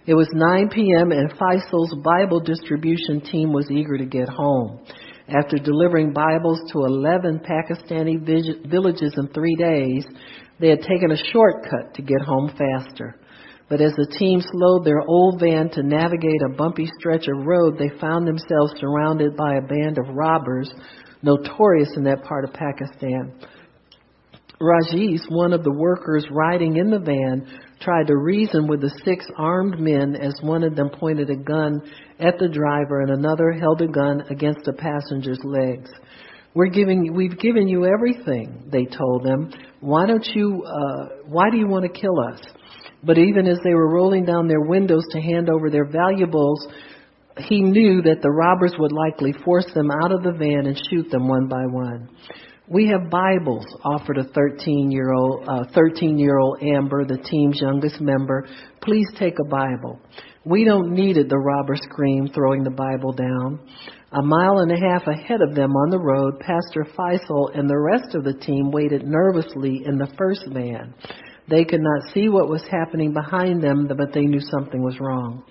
[0.07, 1.13] It was 9 p.m.
[1.13, 4.81] and Faisal's Bible distribution team was eager to get home.
[5.29, 8.19] After delivering Bibles to 11 Pakistani
[8.69, 10.05] villages in three days,
[10.59, 13.20] they had taken a shortcut to get home faster.
[13.71, 17.79] But as the team slowed their old van to navigate a bumpy stretch of road,
[17.79, 20.69] they found themselves surrounded by a band of robbers
[21.23, 23.33] notorious in that part of Pakistan.
[24.61, 27.47] Rajesh, one of the workers riding in the van,
[27.81, 31.81] tried to reason with the six armed men as one of them pointed a gun
[32.19, 35.91] at the driver and another held a gun against the passenger's legs.
[36.55, 39.53] We're giving, we've given you everything, they told them.
[39.79, 42.41] Why don't you, uh, why do you want to kill us?
[43.03, 46.67] But even as they were rolling down their windows to hand over their valuables,
[47.39, 51.11] he knew that the robbers would likely force them out of the van and shoot
[51.11, 52.09] them one by one.
[52.69, 57.61] We have Bibles, offered a 13 year old, uh, 13 year old Amber, the team's
[57.61, 58.47] youngest member.
[58.81, 59.99] Please take a Bible.
[60.45, 63.61] We don't need it, the robber screamed, throwing the Bible down.
[64.13, 67.79] A mile and a half ahead of them on the road, Pastor Faisal and the
[67.79, 70.95] rest of the team waited nervously in the first van.
[71.51, 75.43] They could not see what was happening behind them, but they knew something was wrong.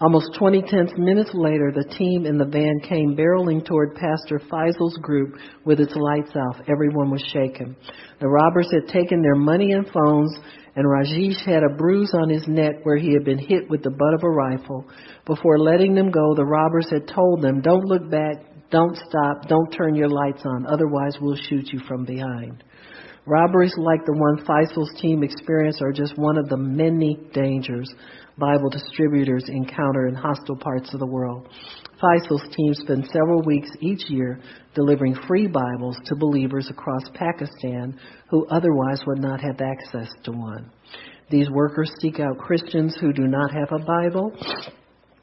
[0.00, 4.96] Almost 20 tenths minutes later, the team in the van came barreling toward Pastor Faisal's
[4.98, 6.56] group with its lights off.
[6.68, 7.74] Everyone was shaken.
[8.20, 10.36] The robbers had taken their money and phones,
[10.76, 13.90] and Rajesh had a bruise on his neck where he had been hit with the
[13.90, 14.84] butt of a rifle.
[15.26, 18.36] Before letting them go, the robbers had told them, Don't look back,
[18.70, 22.62] don't stop, don't turn your lights on, otherwise we'll shoot you from behind.
[23.26, 27.88] Robberies like the one Faisal's team experienced are just one of the many dangers
[28.36, 31.48] Bible distributors encounter in hostile parts of the world.
[32.00, 34.40] Faisal's team spend several weeks each year
[34.74, 40.70] delivering free Bibles to believers across Pakistan who otherwise would not have access to one.
[41.30, 44.32] These workers seek out Christians who do not have a Bible,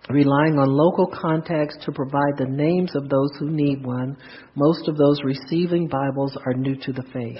[0.09, 4.17] relying on local contacts to provide the names of those who need one.
[4.55, 7.37] Most of those receiving Bibles are new to the faith.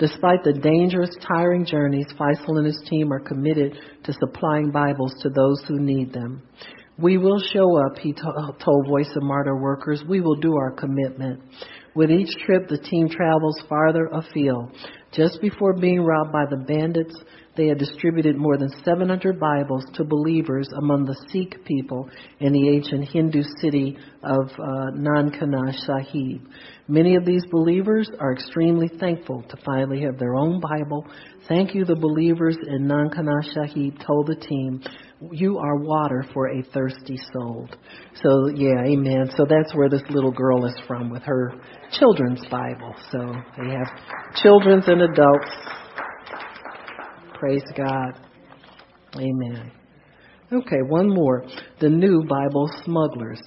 [0.00, 5.28] Despite the dangerous, tiring journeys, Faisal and his team are committed to supplying Bibles to
[5.28, 6.42] those who need them.
[6.98, 10.02] We will show up, he told Voice of Martyr workers.
[10.08, 11.42] We will do our commitment.
[11.94, 14.74] With each trip, the team travels farther afield.
[15.12, 17.14] Just before being robbed by the bandits,
[17.60, 22.70] they had distributed more than 700 Bibles to believers among the Sikh people in the
[22.70, 26.48] ancient Hindu city of uh, Nankana Sahib.
[26.88, 31.04] Many of these believers are extremely thankful to finally have their own Bible.
[31.48, 34.82] Thank you, the believers in Nankana Sahib told the team.
[35.30, 37.68] You are water for a thirsty soul.
[38.22, 39.32] So, yeah, amen.
[39.36, 41.52] So that's where this little girl is from with her
[41.92, 42.94] children's Bible.
[43.12, 45.50] So they have children's and adults
[47.40, 48.20] Praise God.
[49.16, 49.72] Amen.
[50.52, 51.46] Okay, one more.
[51.80, 53.40] The new Bible smugglers.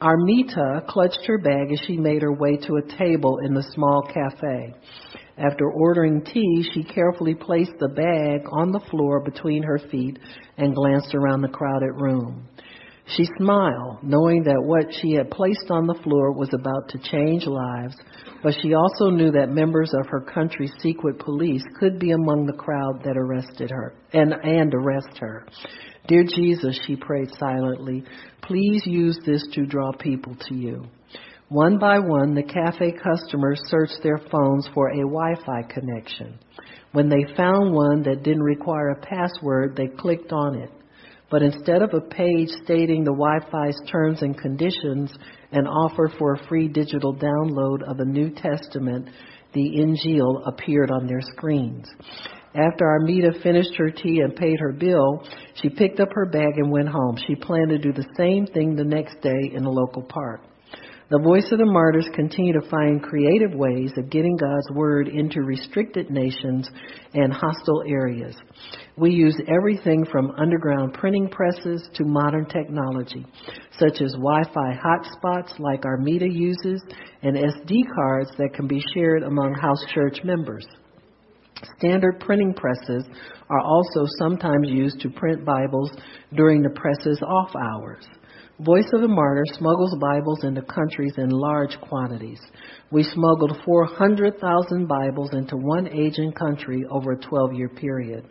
[0.00, 4.02] Armida clutched her bag as she made her way to a table in the small
[4.02, 4.72] cafe.
[5.36, 10.20] After ordering tea, she carefully placed the bag on the floor between her feet
[10.56, 12.46] and glanced around the crowded room.
[13.16, 17.46] She smiled, knowing that what she had placed on the floor was about to change
[17.46, 17.96] lives,
[18.42, 22.52] but she also knew that members of her country's secret police could be among the
[22.52, 25.46] crowd that arrested her and, and arrest her.
[26.06, 28.04] Dear Jesus, she prayed silently,
[28.42, 30.84] please use this to draw people to you.
[31.48, 36.38] One by one, the cafe customers searched their phones for a Wi-Fi connection.
[36.92, 40.70] When they found one that didn't require a password, they clicked on it.
[41.30, 45.12] But instead of a page stating the Wi-Fi's terms and conditions
[45.52, 49.10] and offer for a free digital download of the New Testament,
[49.52, 51.86] the Injil appeared on their screens.
[52.54, 55.22] After Armida finished her tea and paid her bill,
[55.54, 57.16] she picked up her bag and went home.
[57.26, 60.40] She planned to do the same thing the next day in a local park.
[61.10, 65.40] The Voice of the Martyrs continue to find creative ways of getting God's Word into
[65.40, 66.68] restricted nations
[67.14, 68.36] and hostile areas.
[68.98, 73.24] We use everything from underground printing presses to modern technology,
[73.78, 76.82] such as Wi-Fi hotspots like Armida uses
[77.22, 80.66] and SD cards that can be shared among house church members.
[81.78, 83.04] Standard printing presses
[83.48, 85.90] are also sometimes used to print Bibles
[86.34, 88.04] during the press's off hours.
[88.60, 92.40] Voice of the Martyr smuggles Bibles into countries in large quantities.
[92.90, 98.26] We smuggled 400,000 Bibles into one Asian country over a 12 year period.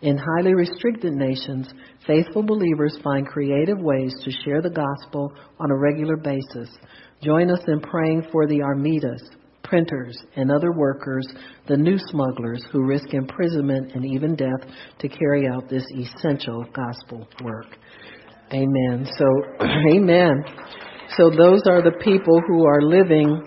[0.00, 1.68] In highly restricted nations,
[2.06, 6.70] faithful believers find creative ways to share the gospel on a regular basis.
[7.22, 9.20] Join us in praying for the Armidas,
[9.62, 11.28] printers, and other workers,
[11.68, 17.28] the new smugglers who risk imprisonment and even death to carry out this essential gospel
[17.44, 17.66] work.
[18.52, 19.06] Amen.
[19.18, 19.26] So,
[19.90, 20.44] amen.
[21.16, 23.42] So those are the people who are living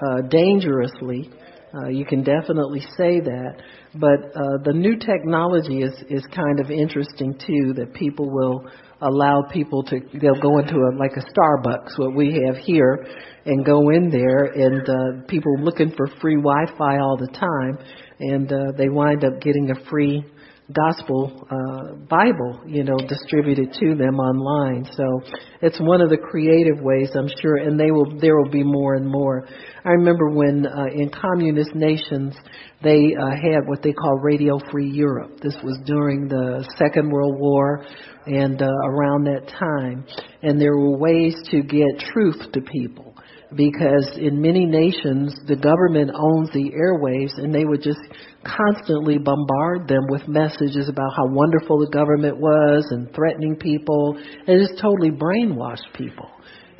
[0.00, 1.30] uh, dangerously.
[1.74, 3.62] Uh, you can definitely say that.
[3.94, 7.74] But uh, the new technology is is kind of interesting too.
[7.74, 8.64] That people will
[9.00, 13.06] allow people to they'll go into a like a Starbucks, what we have here,
[13.46, 17.78] and go in there, and uh, people looking for free Wi-Fi all the time,
[18.18, 20.24] and uh, they wind up getting a free
[20.72, 24.86] gospel uh, Bible, you know, distributed to them online.
[24.92, 25.20] So
[25.60, 28.94] it's one of the creative ways, I'm sure, and they will there will be more
[28.94, 29.46] and more.
[29.84, 32.34] I remember when uh, in communist nations
[32.82, 35.40] they uh, had what they call Radio Free Europe.
[35.40, 37.84] This was during the Second World War
[38.26, 40.06] and uh, around that time,
[40.42, 43.11] and there were ways to get truth to people
[43.56, 48.00] because in many nations the government owns the airwaves and they would just
[48.44, 54.66] constantly bombard them with messages about how wonderful the government was and threatening people and
[54.68, 56.30] just totally brainwash people.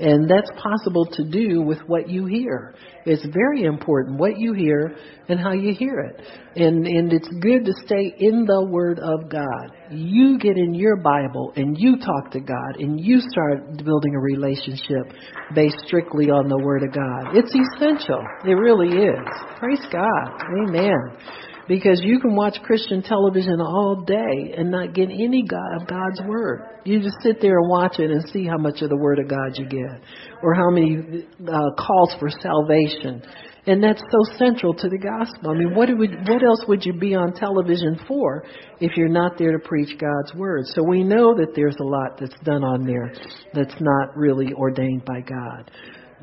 [0.02, 2.74] And that's possible to do with what you hear.
[3.06, 4.96] It's very important what you hear
[5.28, 6.20] and how you hear it.
[6.56, 9.70] And, and it's good to stay in the Word of God.
[9.92, 14.20] You get in your Bible and you talk to God and you start building a
[14.20, 15.14] relationship
[15.54, 17.36] based strictly on the Word of God.
[17.36, 18.24] It's essential.
[18.44, 19.28] It really is.
[19.60, 20.42] Praise God.
[20.66, 25.86] Amen because you can watch Christian television all day and not get any God of
[25.86, 26.62] God's word.
[26.84, 29.28] You just sit there and watch it and see how much of the word of
[29.28, 30.02] God you get,
[30.42, 33.22] or how many uh, calls for salvation
[33.64, 35.52] And that's so central to the gospel.
[35.52, 38.44] I mean, what, would, what else would you be on television for
[38.80, 40.64] if you're not there to preach God's word?
[40.74, 43.12] So we know that there's a lot that's done on there
[43.54, 45.70] that's not really ordained by God.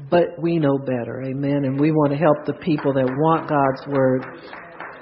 [0.10, 1.64] But we know better, amen.
[1.64, 4.26] And we want to help the people that want God's word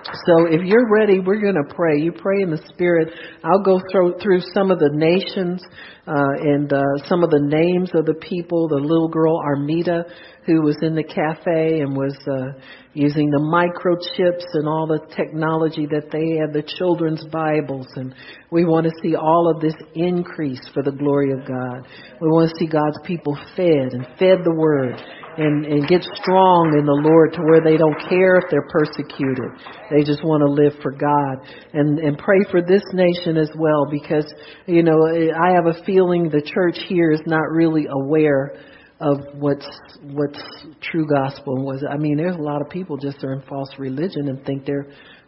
[0.03, 1.99] so if you're ready, we're going to pray.
[1.99, 3.13] You pray in the Spirit.
[3.43, 5.61] I'll go through, through some of the nations
[6.07, 8.67] uh, and uh, some of the names of the people.
[8.69, 10.05] The little girl Armida,
[10.45, 12.59] who was in the cafe and was uh,
[12.93, 18.15] using the microchips and all the technology that they had, the children's Bibles, and
[18.49, 21.85] we want to see all of this increase for the glory of God.
[22.21, 25.01] We want to see God's people fed and fed the Word
[25.37, 29.53] and, and get strong in the Lord to where they don't care if they're persecuted.
[29.91, 31.45] They just want to live for God.
[31.73, 34.25] And, and pray for this nation as well because,
[34.65, 38.57] you know, I have a feeling the church here is not really aware
[38.99, 39.67] of what's
[40.01, 40.41] what's
[40.81, 41.83] true gospel and was.
[41.87, 44.87] I mean, there's a lot of people just are in false religion and think they're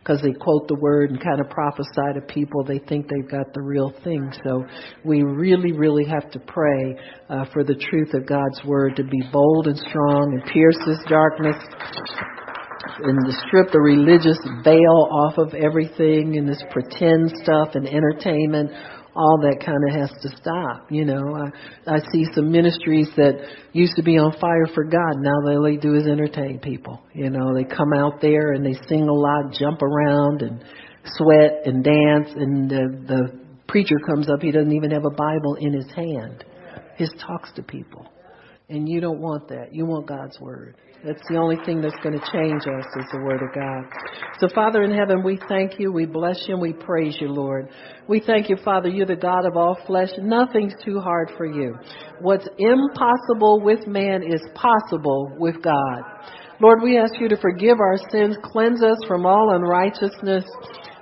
[0.10, 3.54] because they quote the word and kind of prophesy to people, they think they've got
[3.54, 4.32] the real thing.
[4.44, 4.66] So
[5.06, 6.96] we really, really have to pray
[7.30, 10.98] uh, for the truth of God's word to be bold and strong and pierce this
[11.08, 11.56] darkness
[13.04, 18.72] and to strip the religious veil off of everything and this pretend stuff and entertainment
[19.20, 20.88] all that kind of has to stop.
[20.90, 23.36] You know, I, I see some ministries that
[23.74, 25.20] used to be on fire for God.
[25.20, 27.02] Now all they do is entertain people.
[27.14, 30.64] You know, they come out there and they sing a lot, jump around and
[31.18, 32.30] sweat and dance.
[32.34, 34.42] And the, the preacher comes up.
[34.42, 36.46] He doesn't even have a Bible in his hand.
[36.98, 38.08] He talks to people.
[38.70, 39.74] And you don't want that.
[39.74, 40.78] You want God's word.
[41.02, 43.86] That's the only thing that's going to change us is the Word of God.
[44.40, 47.70] So, Father in heaven, we thank you, we bless you, and we praise you, Lord.
[48.10, 50.10] We thank you, Father, you're the God of all flesh.
[50.18, 51.78] Nothing's too hard for you.
[52.20, 56.02] What's impossible with man is possible with God.
[56.62, 60.44] Lord, we ask you to forgive our sins, cleanse us from all unrighteousness.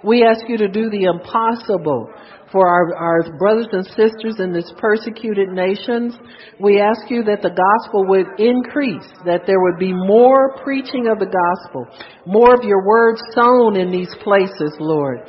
[0.03, 2.11] We ask you to do the impossible
[2.51, 6.15] for our, our brothers and sisters in this persecuted nations.
[6.59, 11.19] We ask you that the gospel would increase, that there would be more preaching of
[11.19, 11.87] the gospel,
[12.25, 15.19] more of your word sown in these places, Lord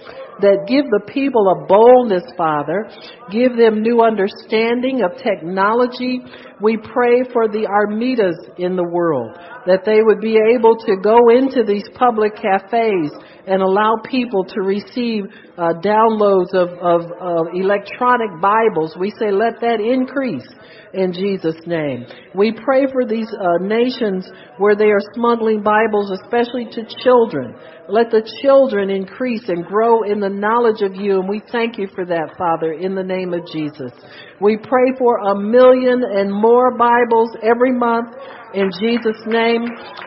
[0.40, 2.88] that give the people a boldness, Father.
[3.30, 6.20] Give them new understanding of technology.
[6.60, 11.30] We pray for the Armidas in the world, that they would be able to go
[11.30, 13.10] into these public cafes
[13.49, 15.24] and allow people to receive
[15.57, 18.94] uh, downloads of, of, of electronic Bibles.
[18.99, 20.46] We say, let that increase
[20.94, 22.07] in Jesus' name.
[22.34, 24.28] We pray for these uh, nations
[24.59, 27.55] where they are smuggling Bibles, especially to children.
[27.88, 31.88] Let the children increase and grow in the knowledge of you, and we thank you
[31.94, 33.92] for that, Father, in the name of Jesus.
[34.40, 38.14] We pray for a million and more Bibles every month
[38.55, 39.64] in Jesus' name.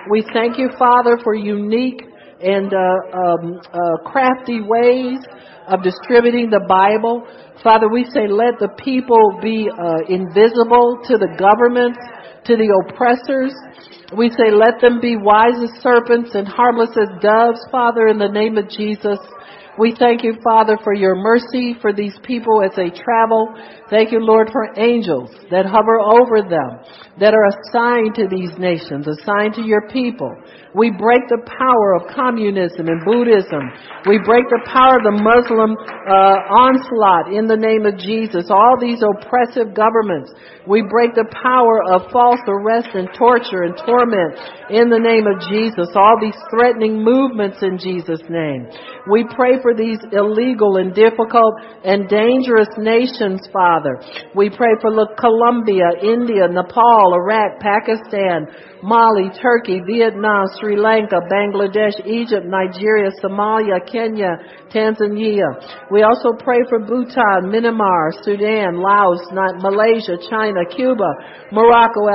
[0.09, 2.01] We thank you, Father, for unique
[2.43, 5.19] and uh, um, uh, crafty ways
[5.67, 7.25] of distributing the Bible.
[7.63, 11.99] Father, we say let the people be uh, invisible to the governments,
[12.45, 13.53] to the oppressors.
[14.17, 18.27] We say let them be wise as serpents and harmless as doves, Father, in the
[18.27, 19.19] name of Jesus.
[19.79, 23.55] We thank you, Father, for your mercy for these people as they travel.
[23.89, 26.83] Thank you, Lord, for angels that hover over them,
[27.19, 30.35] that are assigned to these nations, assigned to your people.
[30.71, 33.67] We break the power of communism and Buddhism.
[34.07, 38.47] We break the power of the Muslim uh, onslaught in the name of Jesus.
[38.47, 40.31] All these oppressive governments.
[40.63, 44.39] We break the power of false arrest and torture and torment
[44.71, 45.91] in the name of Jesus.
[45.91, 48.71] All these threatening movements in Jesus' name.
[49.09, 53.99] We pray for these illegal and difficult and dangerous nations, Father.
[54.35, 58.47] We pray for look, Colombia, India, Nepal, Iraq, Pakistan,
[58.83, 64.37] Mali, Turkey, Vietnam, Sri Lanka, Bangladesh, Egypt, Nigeria, Somalia, Kenya,
[64.73, 65.45] Tanzania.
[65.91, 69.21] We also pray for Bhutan, Myanmar, Sudan, Laos,
[69.61, 71.09] Malaysia, China, Cuba,
[71.51, 72.07] Morocco,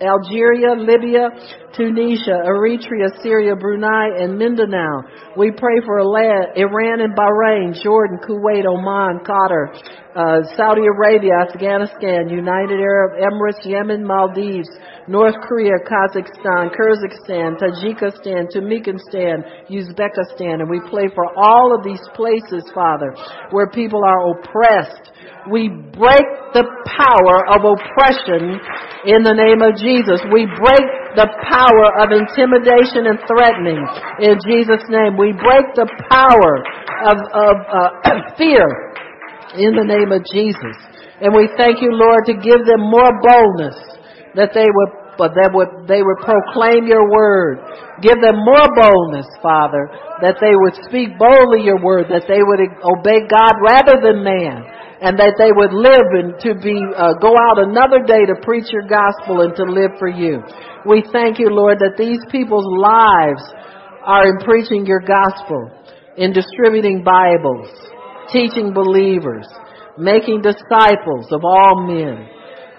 [0.00, 1.30] Algeria, Libya,
[1.74, 5.02] Tunisia, Eritrea, Syria, Brunei, and Mindanao.
[5.36, 9.74] We pray for Iran and Bahrain, Jordan, Kuwait, Oman, Qatar,
[10.16, 14.68] uh, Saudi Arabia, Afghanistan, United Arab Emirates, Yemen, Maldives,
[15.08, 22.64] North Korea, Kazakhstan, Kyrgyzstan, Tajikistan, Turkmenistan, Uzbekistan, and we pray for all of these places,
[22.74, 23.14] Father,
[23.50, 25.12] where people are oppressed.
[25.50, 28.58] We break the power of oppression
[29.06, 30.18] in the name of Jesus.
[30.32, 33.80] We break the power of intimidation and threatening
[34.20, 35.14] in Jesus' name.
[35.14, 36.52] We break the power
[37.06, 37.90] of, of uh,
[38.38, 38.66] fear
[39.54, 40.76] in the name of Jesus.
[41.22, 43.78] And we thank you, Lord, to give them more boldness
[44.36, 47.56] that they would that would, they would proclaim your word.
[48.04, 49.88] Give them more boldness, Father,
[50.20, 54.60] that they would speak boldly your word, that they would obey God rather than man,
[55.00, 58.72] and that they would live and to be, uh, go out another day to preach
[58.72, 60.40] your gospel and to live for you.
[60.88, 63.44] We thank you, Lord, that these people's lives
[64.04, 65.70] are in preaching your gospel,
[66.16, 67.68] in distributing Bibles,
[68.32, 69.44] teaching believers,
[69.98, 72.28] making disciples of all men.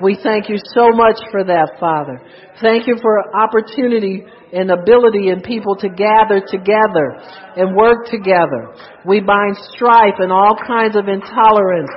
[0.01, 2.21] We thank you so much for that, Father.
[2.61, 7.17] Thank you for opportunity and ability in people to gather together
[7.57, 8.71] and work together.
[9.05, 11.89] We bind strife and all kinds of intolerance.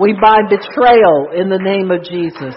[0.00, 2.54] We bind betrayal in the name of Jesus.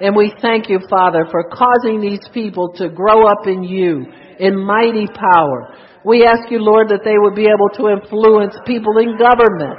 [0.00, 4.06] And we thank you, Father, for causing these people to grow up in you
[4.38, 5.74] in mighty power.
[6.04, 9.76] We ask you, Lord, that they would be able to influence people in government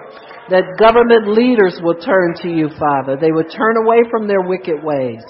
[0.49, 3.15] that government leaders will turn to you, Father.
[3.15, 5.21] They would turn away from their wicked ways.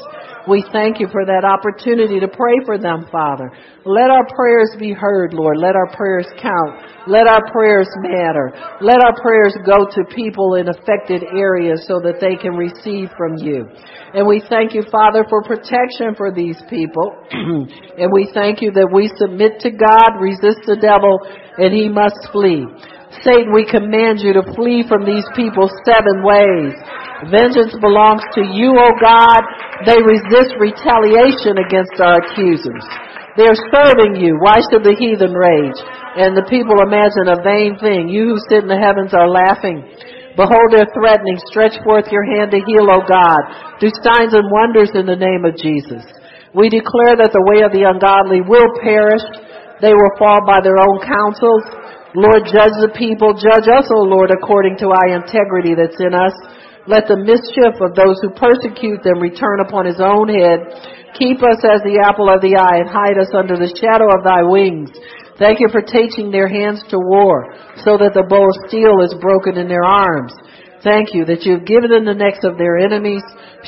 [0.49, 3.53] We thank you for that opportunity to pray for them, Father.
[3.85, 5.57] Let our prayers be heard, Lord.
[5.61, 7.05] Let our prayers count.
[7.05, 8.49] Let our prayers matter.
[8.81, 13.37] Let our prayers go to people in affected areas so that they can receive from
[13.37, 13.69] you.
[14.17, 17.13] And we thank you, Father, for protection for these people.
[18.01, 21.21] and we thank you that we submit to God, resist the devil,
[21.61, 22.65] and he must flee.
[23.21, 26.73] Satan, we command you to flee from these people seven ways.
[27.27, 29.43] Vengeance belongs to you, O God.
[29.83, 32.87] They resist retaliation against our accusers.
[33.35, 34.39] They're serving you.
[34.39, 35.79] Why should the heathen rage?
[36.15, 38.07] And the people imagine a vain thing.
[38.07, 39.83] You who sit in the heavens are laughing.
[40.39, 41.35] Behold, they're threatening.
[41.51, 43.41] Stretch forth your hand to heal, O God.
[43.83, 46.03] Do signs and wonders in the name of Jesus.
[46.55, 49.23] We declare that the way of the ungodly will perish.
[49.83, 51.63] They will fall by their own counsels.
[52.17, 53.37] Lord, judge the people.
[53.37, 56.33] Judge us, O Lord, according to our integrity that's in us.
[56.87, 60.63] Let the mischief of those who persecute them return upon his own head.
[61.17, 64.23] Keep us as the apple of the eye and hide us under the shadow of
[64.23, 64.93] thy wings.
[65.35, 69.15] Thank you for teaching their hands to war so that the bow of steel is
[69.19, 70.31] broken in their arms.
[70.83, 73.23] Thank you that you've given them the necks of their enemies.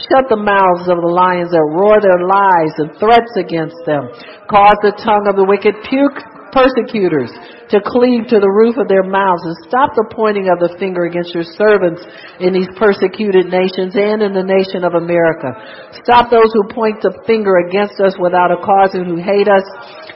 [0.08, 4.08] Shut the mouths of the lions that roar their lies and threats against them.
[4.48, 6.16] Cause the tongue of the wicked puke
[6.52, 7.32] persecutors
[7.72, 11.08] to cleave to the roof of their mouths and stop the pointing of the finger
[11.08, 12.04] against your servants
[12.44, 15.56] in these persecuted nations and in the nation of America.
[16.04, 19.64] Stop those who point the finger against us without a cause and who hate us.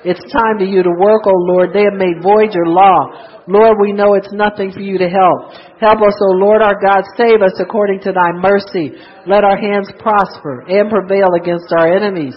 [0.04, 1.72] It's time for you to work, O oh Lord.
[1.72, 3.36] They have made void your law.
[3.48, 5.54] Lord, we know it's nothing for you to help.
[5.80, 8.92] Help us, O Lord our God, save us according to thy mercy.
[9.28, 12.36] Let our hands prosper and prevail against our enemies.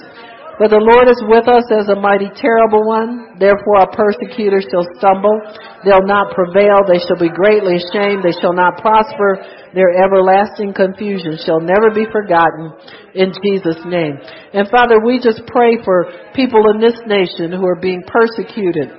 [0.58, 3.38] But the Lord is with us as a mighty terrible one.
[3.38, 5.38] Therefore our persecutors shall stumble.
[5.86, 6.82] They'll not prevail.
[6.82, 8.26] They shall be greatly ashamed.
[8.26, 9.38] They shall not prosper.
[9.70, 12.74] Their everlasting confusion shall never be forgotten
[13.14, 14.18] in Jesus' name.
[14.50, 18.90] And Father, we just pray for people in this nation who are being persecuted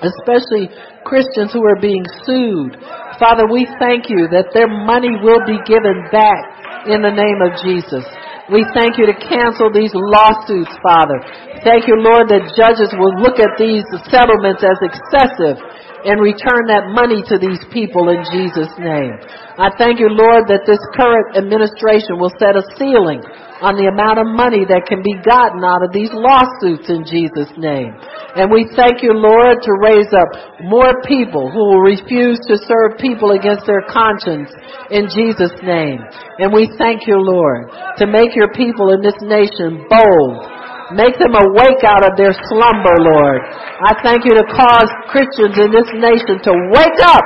[0.00, 0.72] especially
[1.04, 2.76] Christians who are being sued.
[3.20, 6.40] Father, we thank you that their money will be given back
[6.88, 8.04] in the name of Jesus.
[8.48, 11.20] We thank you to cancel these lawsuits, Father.
[11.60, 15.60] Thank you, Lord, that judges will look at these settlements as excessive
[16.08, 19.12] and return that money to these people in Jesus' name.
[19.60, 23.20] I thank you, Lord, that this current administration will set a ceiling
[23.60, 27.52] on the amount of money that can be gotten out of these lawsuits in Jesus'
[27.60, 27.92] name.
[28.36, 30.28] And we thank you, Lord, to raise up
[30.64, 34.48] more people who will refuse to serve people against their conscience
[34.88, 36.00] in Jesus' name.
[36.40, 37.68] And we thank you, Lord,
[38.00, 40.60] to make your people in this nation bold.
[40.90, 43.40] Make them awake out of their slumber, Lord.
[43.86, 47.22] I thank you to cause Christians in this nation to wake up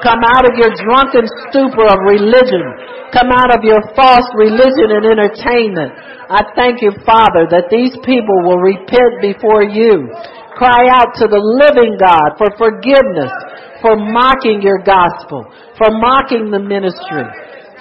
[0.00, 2.64] Come out of your drunken stupor of religion.
[3.12, 5.92] Come out of your false religion and entertainment.
[6.30, 10.08] I thank you, Father, that these people will repent before you.
[10.56, 13.34] Cry out to the living God for forgiveness,
[13.84, 15.44] for mocking your gospel,
[15.74, 17.26] for mocking the ministry,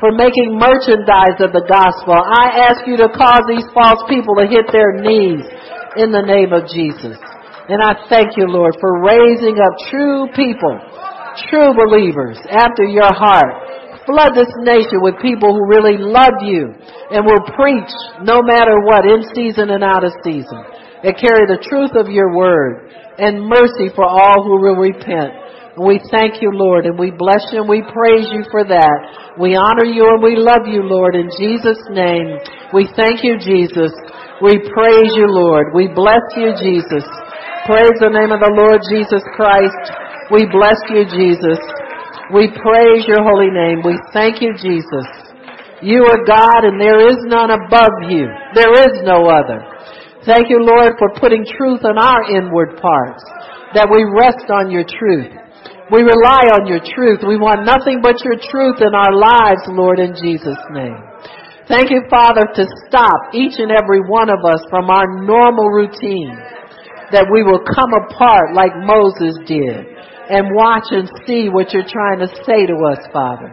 [0.01, 2.17] for making merchandise of the gospel.
[2.17, 5.45] I ask you to cause these false people to hit their knees
[5.95, 7.15] in the name of Jesus.
[7.69, 10.88] And I thank you, Lord, for raising up true people
[11.47, 14.03] true believers after your heart.
[14.05, 16.73] Flood this nation with people who really love you
[17.11, 17.93] and will preach
[18.25, 20.61] no matter what, in season and out of season,
[21.03, 25.35] and carry the truth of your word and mercy for all who will repent.
[25.77, 28.97] We thank you, Lord, and we bless you and we praise you for that.
[29.39, 32.35] We honor you and we love you, Lord, in Jesus' name.
[32.73, 33.93] We thank you, Jesus.
[34.41, 35.71] We praise you, Lord.
[35.71, 37.05] We bless you, Jesus.
[37.63, 40.08] Praise the name of the Lord Jesus Christ.
[40.29, 41.57] We bless you, Jesus.
[42.29, 43.81] We praise your holy name.
[43.81, 45.09] We thank you, Jesus.
[45.81, 48.29] You are God and there is none above you.
[48.53, 49.57] There is no other.
[50.29, 53.25] Thank you, Lord, for putting truth on our inward parts,
[53.73, 55.33] that we rest on your truth.
[55.89, 57.25] We rely on your truth.
[57.25, 61.01] We want nothing but your truth in our lives, Lord, in Jesus' name.
[61.65, 66.37] Thank you, Father, to stop each and every one of us from our normal routine,
[67.09, 69.88] that we will come apart like Moses did
[70.29, 73.49] and watch and see what you're trying to say to us, Father.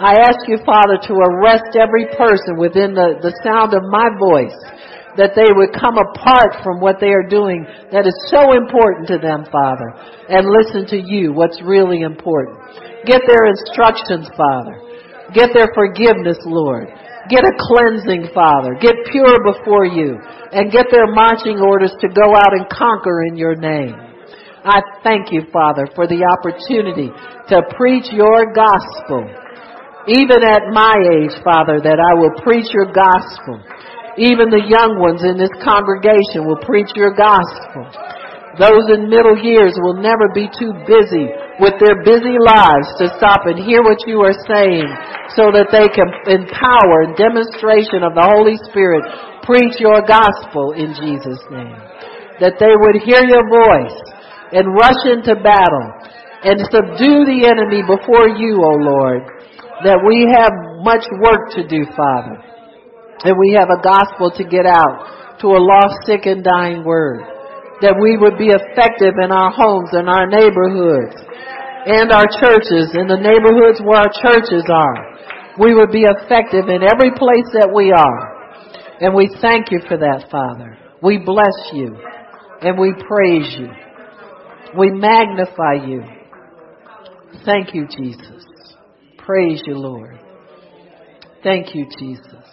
[0.00, 4.56] I ask you, Father, to arrest every person within the, the sound of my voice
[5.14, 7.62] that they would come apart from what they are doing
[7.94, 9.94] that is so important to them, Father,
[10.26, 12.58] and listen to you, what's really important.
[13.06, 14.74] Get their instructions, Father.
[15.32, 16.90] Get their forgiveness, Lord.
[17.30, 18.74] Get a cleansing, Father.
[18.80, 20.18] Get pure before you.
[20.52, 24.13] And get their marching orders to go out and conquer in your name.
[24.64, 27.12] I thank you, Father, for the opportunity
[27.48, 29.28] to preach your gospel.
[30.08, 33.60] Even at my age, Father, that I will preach your gospel
[34.16, 37.82] even the young ones in this congregation will preach your gospel.
[38.54, 41.26] Those in middle years will never be too busy
[41.58, 44.86] with their busy lives to stop and hear what you are saying
[45.34, 49.02] so that they can empower and demonstration of the Holy Spirit
[49.42, 51.74] preach your gospel in Jesus' name.
[52.38, 53.98] That they would hear your voice
[54.52, 55.88] and rush into battle
[56.44, 59.22] and subdue the enemy before you, O Lord.
[59.84, 60.52] That we have
[60.84, 62.54] much work to do, Father
[63.24, 67.24] and we have a gospel to get out to a lost, sick, and dying word.
[67.80, 71.16] That we would be effective in our homes and our neighborhoods
[71.88, 75.00] and our churches, in the neighborhoods where our churches are.
[75.58, 78.22] We would be effective in every place that we are.
[79.00, 80.78] And we thank you for that, Father.
[81.02, 81.96] We bless you
[82.62, 83.68] and we praise you.
[84.76, 86.02] We magnify you.
[87.44, 88.44] Thank you, Jesus.
[89.18, 90.18] Praise you, Lord.
[91.44, 92.44] Thank you, Jesus.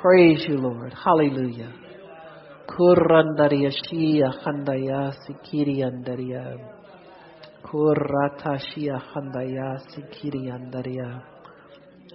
[0.00, 0.92] Praise you, Lord.
[0.92, 1.72] Hallelujah.
[2.68, 6.58] Kurandaria Shia Handaya Sikiri Andaria.
[7.64, 8.58] Kurata
[9.14, 11.22] Handaya Sikiri Andaria.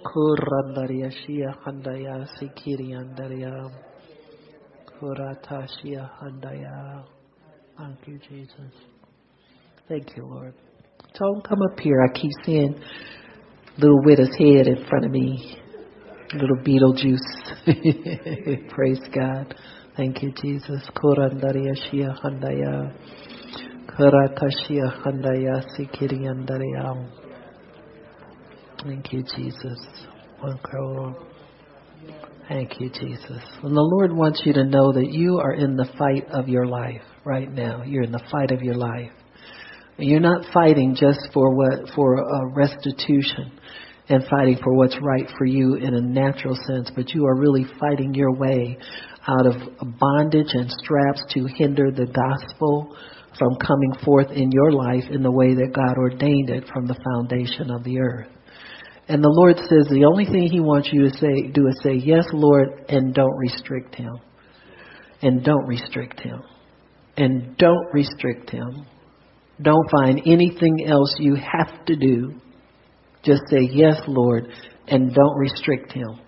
[0.04, 3.70] Kurandaria Shia Handaya Sikiri Andaria.
[5.00, 5.66] Kurata
[6.20, 7.17] Handaya.
[7.78, 8.72] Thank you, Jesus.
[9.88, 10.54] Thank you, Lord.
[11.18, 12.02] Don't come up here.
[12.02, 12.78] I keep seeing
[13.78, 15.58] little widow's head in front of me
[16.34, 17.18] little Beetlejuice.
[18.70, 19.54] Praise God.
[19.96, 20.82] Thank you, Jesus.
[28.84, 29.78] Thank you, Jesus.
[32.48, 33.42] Thank you, Jesus.
[33.62, 36.66] And the Lord wants you to know that you are in the fight of your
[36.66, 37.82] life right now.
[37.82, 39.10] You're in the fight of your life.
[39.98, 43.52] You're not fighting just for what for a restitution
[44.08, 47.66] and fighting for what's right for you in a natural sense, but you are really
[47.78, 48.78] fighting your way
[49.26, 49.54] out of
[49.98, 52.96] bondage and straps to hinder the gospel
[53.38, 56.96] from coming forth in your life in the way that God ordained it from the
[57.12, 58.28] foundation of the earth.
[59.08, 61.94] And the Lord says the only thing He wants you to say, do is say,
[61.94, 64.18] Yes, Lord, and don't restrict Him.
[65.22, 66.42] And don't restrict Him.
[67.16, 68.86] And don't restrict Him.
[69.60, 72.40] Don't find anything else you have to do
[73.24, 74.48] just say, Yes, Lord,
[74.86, 76.20] and don't restrict him.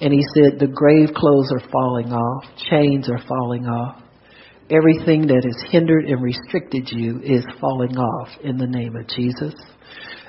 [0.00, 4.02] And he said, The grave clothes are falling off, chains are falling off.
[4.70, 9.54] Everything that has hindered and restricted you is falling off in the name of Jesus.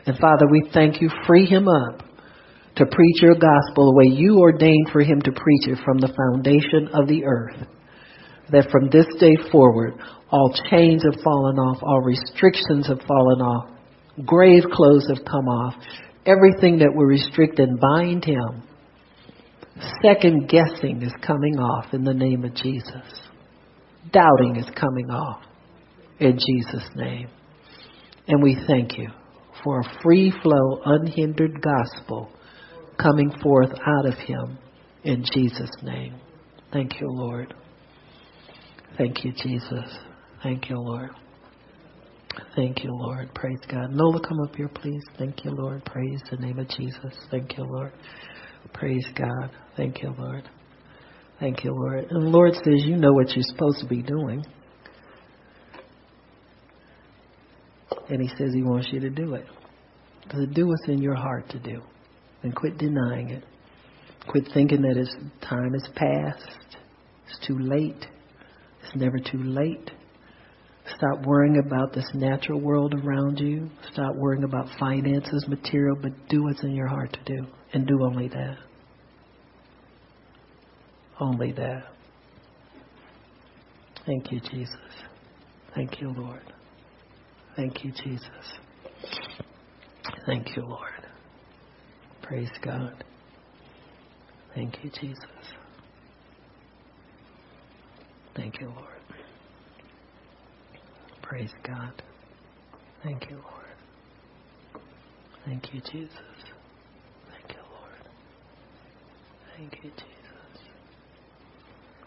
[0.07, 1.09] And Father, we thank you.
[1.27, 2.01] Free him up
[2.77, 6.13] to preach your gospel the way you ordained for him to preach it from the
[6.15, 7.67] foundation of the earth.
[8.51, 9.95] That from this day forward,
[10.31, 13.77] all chains have fallen off, all restrictions have fallen off,
[14.25, 15.75] Grave clothes have come off.
[16.25, 18.63] Everything that will restrict and bind him.
[20.01, 23.21] Second guessing is coming off in the name of Jesus.
[24.11, 25.41] Doubting is coming off
[26.19, 27.29] in Jesus' name.
[28.27, 29.09] And we thank you
[29.67, 32.29] for a free flow, unhindered gospel
[32.97, 34.57] coming forth out of him
[35.03, 36.15] in Jesus' name.
[36.71, 37.53] Thank you, Lord.
[38.97, 39.83] Thank you, Jesus.
[40.41, 41.09] Thank you, Lord.
[42.55, 43.29] Thank you, Lord.
[43.35, 43.91] Praise God.
[43.91, 45.03] Nola, come up here, please.
[45.17, 45.83] Thank you, Lord.
[45.83, 47.13] Praise the name of Jesus.
[47.29, 47.91] Thank you, Lord.
[48.73, 49.51] Praise God.
[49.75, 50.49] Thank you, Lord.
[51.41, 52.05] Thank you, Lord.
[52.09, 54.45] And the Lord says, You know what you're supposed to be doing.
[58.07, 59.45] And He says He wants you to do it.
[60.31, 61.81] To do what's in your heart to do.
[62.43, 63.43] And quit denying it.
[64.29, 65.15] Quit thinking that it's,
[65.47, 66.77] time is past.
[67.27, 68.05] It's too late.
[68.83, 69.91] It's never too late.
[70.95, 73.69] Stop worrying about this natural world around you.
[73.91, 77.45] Stop worrying about finances, material, but do what's in your heart to do.
[77.73, 78.57] And do only that.
[81.19, 81.83] Only that.
[84.05, 84.75] Thank you, Jesus.
[85.75, 86.41] Thank you, Lord.
[87.57, 88.29] Thank you, Jesus.
[90.25, 90.81] Thank you, Lord.
[92.21, 93.03] Praise God.
[94.53, 95.23] Thank you, Jesus.
[98.35, 99.01] Thank you, Lord.
[101.21, 101.93] Praise God.
[103.03, 104.83] Thank you, Lord.
[105.45, 106.11] Thank you, Jesus.
[107.31, 108.09] Thank you, Lord.
[109.57, 110.61] Thank you, Jesus.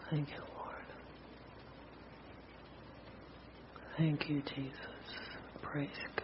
[0.09, 0.85] Thank you, Lord.
[3.97, 4.75] Thank you, Jesus.
[5.61, 6.20] Praise God.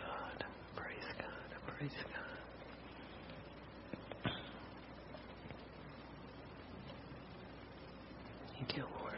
[1.78, 2.24] Praise God.
[8.58, 9.14] Thank you, Lord.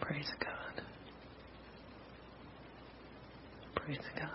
[0.00, 0.82] Praise God.
[3.74, 4.30] Praise God.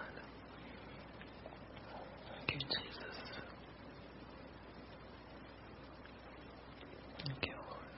[2.38, 3.18] Thank you, Jesus.
[7.26, 7.94] Thank you, Lord.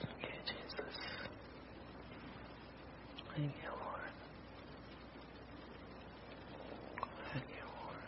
[0.00, 0.96] Thank you, Jesus.
[3.36, 4.12] Thank you, Lord.
[7.32, 8.02] Thank you, Lord.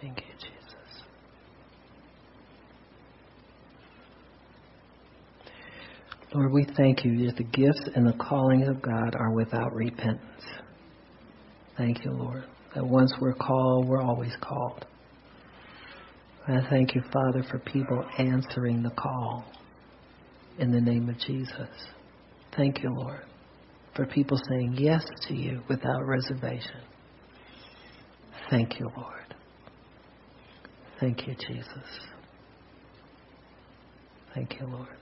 [0.00, 1.02] Thank you, Jesus.
[6.34, 10.44] Lord, we thank you that the gifts and the calling of God are without repentance.
[11.76, 14.86] Thank you, Lord, that once we're called, we're always called.
[16.48, 19.44] I thank you, Father, for people answering the call
[20.58, 21.68] in the name of Jesus.
[22.56, 23.20] Thank you, Lord,
[23.94, 26.80] for people saying yes to you without reservation.
[28.50, 29.34] Thank you, Lord.
[30.98, 32.00] Thank you, Jesus.
[34.34, 35.01] Thank you, Lord.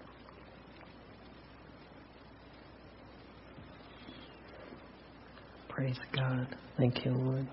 [5.80, 6.46] Praise God.
[6.76, 7.48] Thank you, Lord.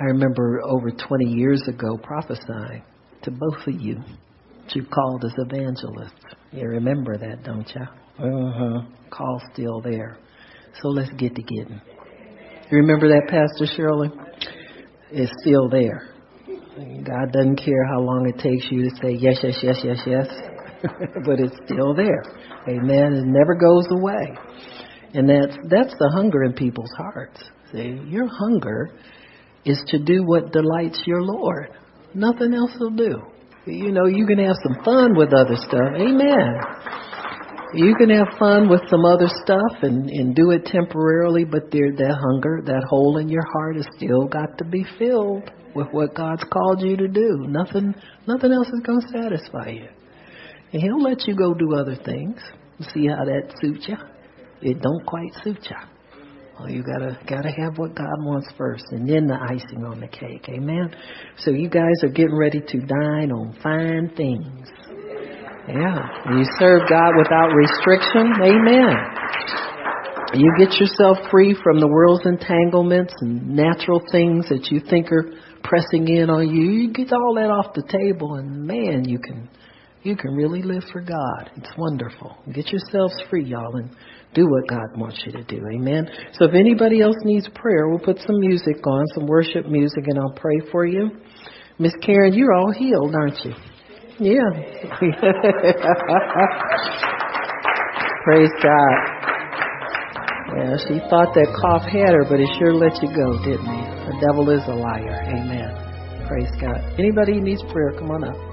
[0.00, 2.82] I remember over 20 years ago prophesying
[3.22, 4.02] to both of you.
[4.74, 6.34] You called as evangelists.
[6.50, 7.82] You remember that, don't you?
[8.18, 8.80] Uh-huh.
[9.10, 10.18] Call still there.
[10.82, 11.80] So let's get to getting.
[12.72, 14.10] You remember that, Pastor Shirley?
[15.12, 16.14] It's still there.
[16.48, 20.26] God doesn't care how long it takes you to say yes, yes, yes, yes, yes,
[21.24, 22.24] but it's still there.
[22.68, 23.12] Amen.
[23.12, 24.36] It never goes away.
[25.14, 27.42] And that's that's the hunger in people's hearts.
[27.72, 28.90] See, your hunger
[29.64, 31.70] is to do what delights your Lord.
[32.14, 33.22] Nothing else will do.
[33.66, 35.94] You know, you can have some fun with other stuff.
[35.94, 36.60] Amen.
[37.74, 41.92] You can have fun with some other stuff and, and do it temporarily, but there
[41.92, 46.14] that hunger, that hole in your heart has still got to be filled with what
[46.16, 47.46] God's called you to do.
[47.46, 47.94] Nothing
[48.26, 49.88] nothing else is gonna satisfy you.
[50.72, 52.40] And he'll let you go do other things.
[52.92, 53.96] See how that suits you.
[54.62, 55.76] It don't quite suit you.
[56.58, 60.08] Well, you gotta gotta have what God wants first, and then the icing on the
[60.08, 60.46] cake.
[60.50, 60.94] Amen.
[61.38, 64.68] So you guys are getting ready to dine on fine things.
[65.68, 68.32] Yeah, you serve God without restriction.
[68.42, 68.92] Amen.
[70.34, 75.32] You get yourself free from the world's entanglements and natural things that you think are
[75.64, 76.70] pressing in on you.
[76.70, 79.48] You get all that off the table, and man, you can
[80.02, 81.50] you can really live for God.
[81.56, 82.36] It's wonderful.
[82.52, 83.90] Get yourselves free, y'all, and
[84.34, 85.60] do what God wants you to do.
[85.74, 86.08] Amen.
[86.34, 90.18] So if anybody else needs prayer, we'll put some music on, some worship music, and
[90.18, 91.10] I'll pray for you.
[91.78, 93.54] Miss Karen, you're all healed, aren't you?
[94.20, 94.50] Yeah.
[98.24, 98.96] Praise God.
[100.56, 104.06] Yeah, she thought that cough had her, but it sure let you go, didn't it?
[104.06, 105.22] The devil is a liar.
[105.30, 106.26] Amen.
[106.28, 106.82] Praise God.
[106.98, 108.49] Anybody needs prayer, come on up.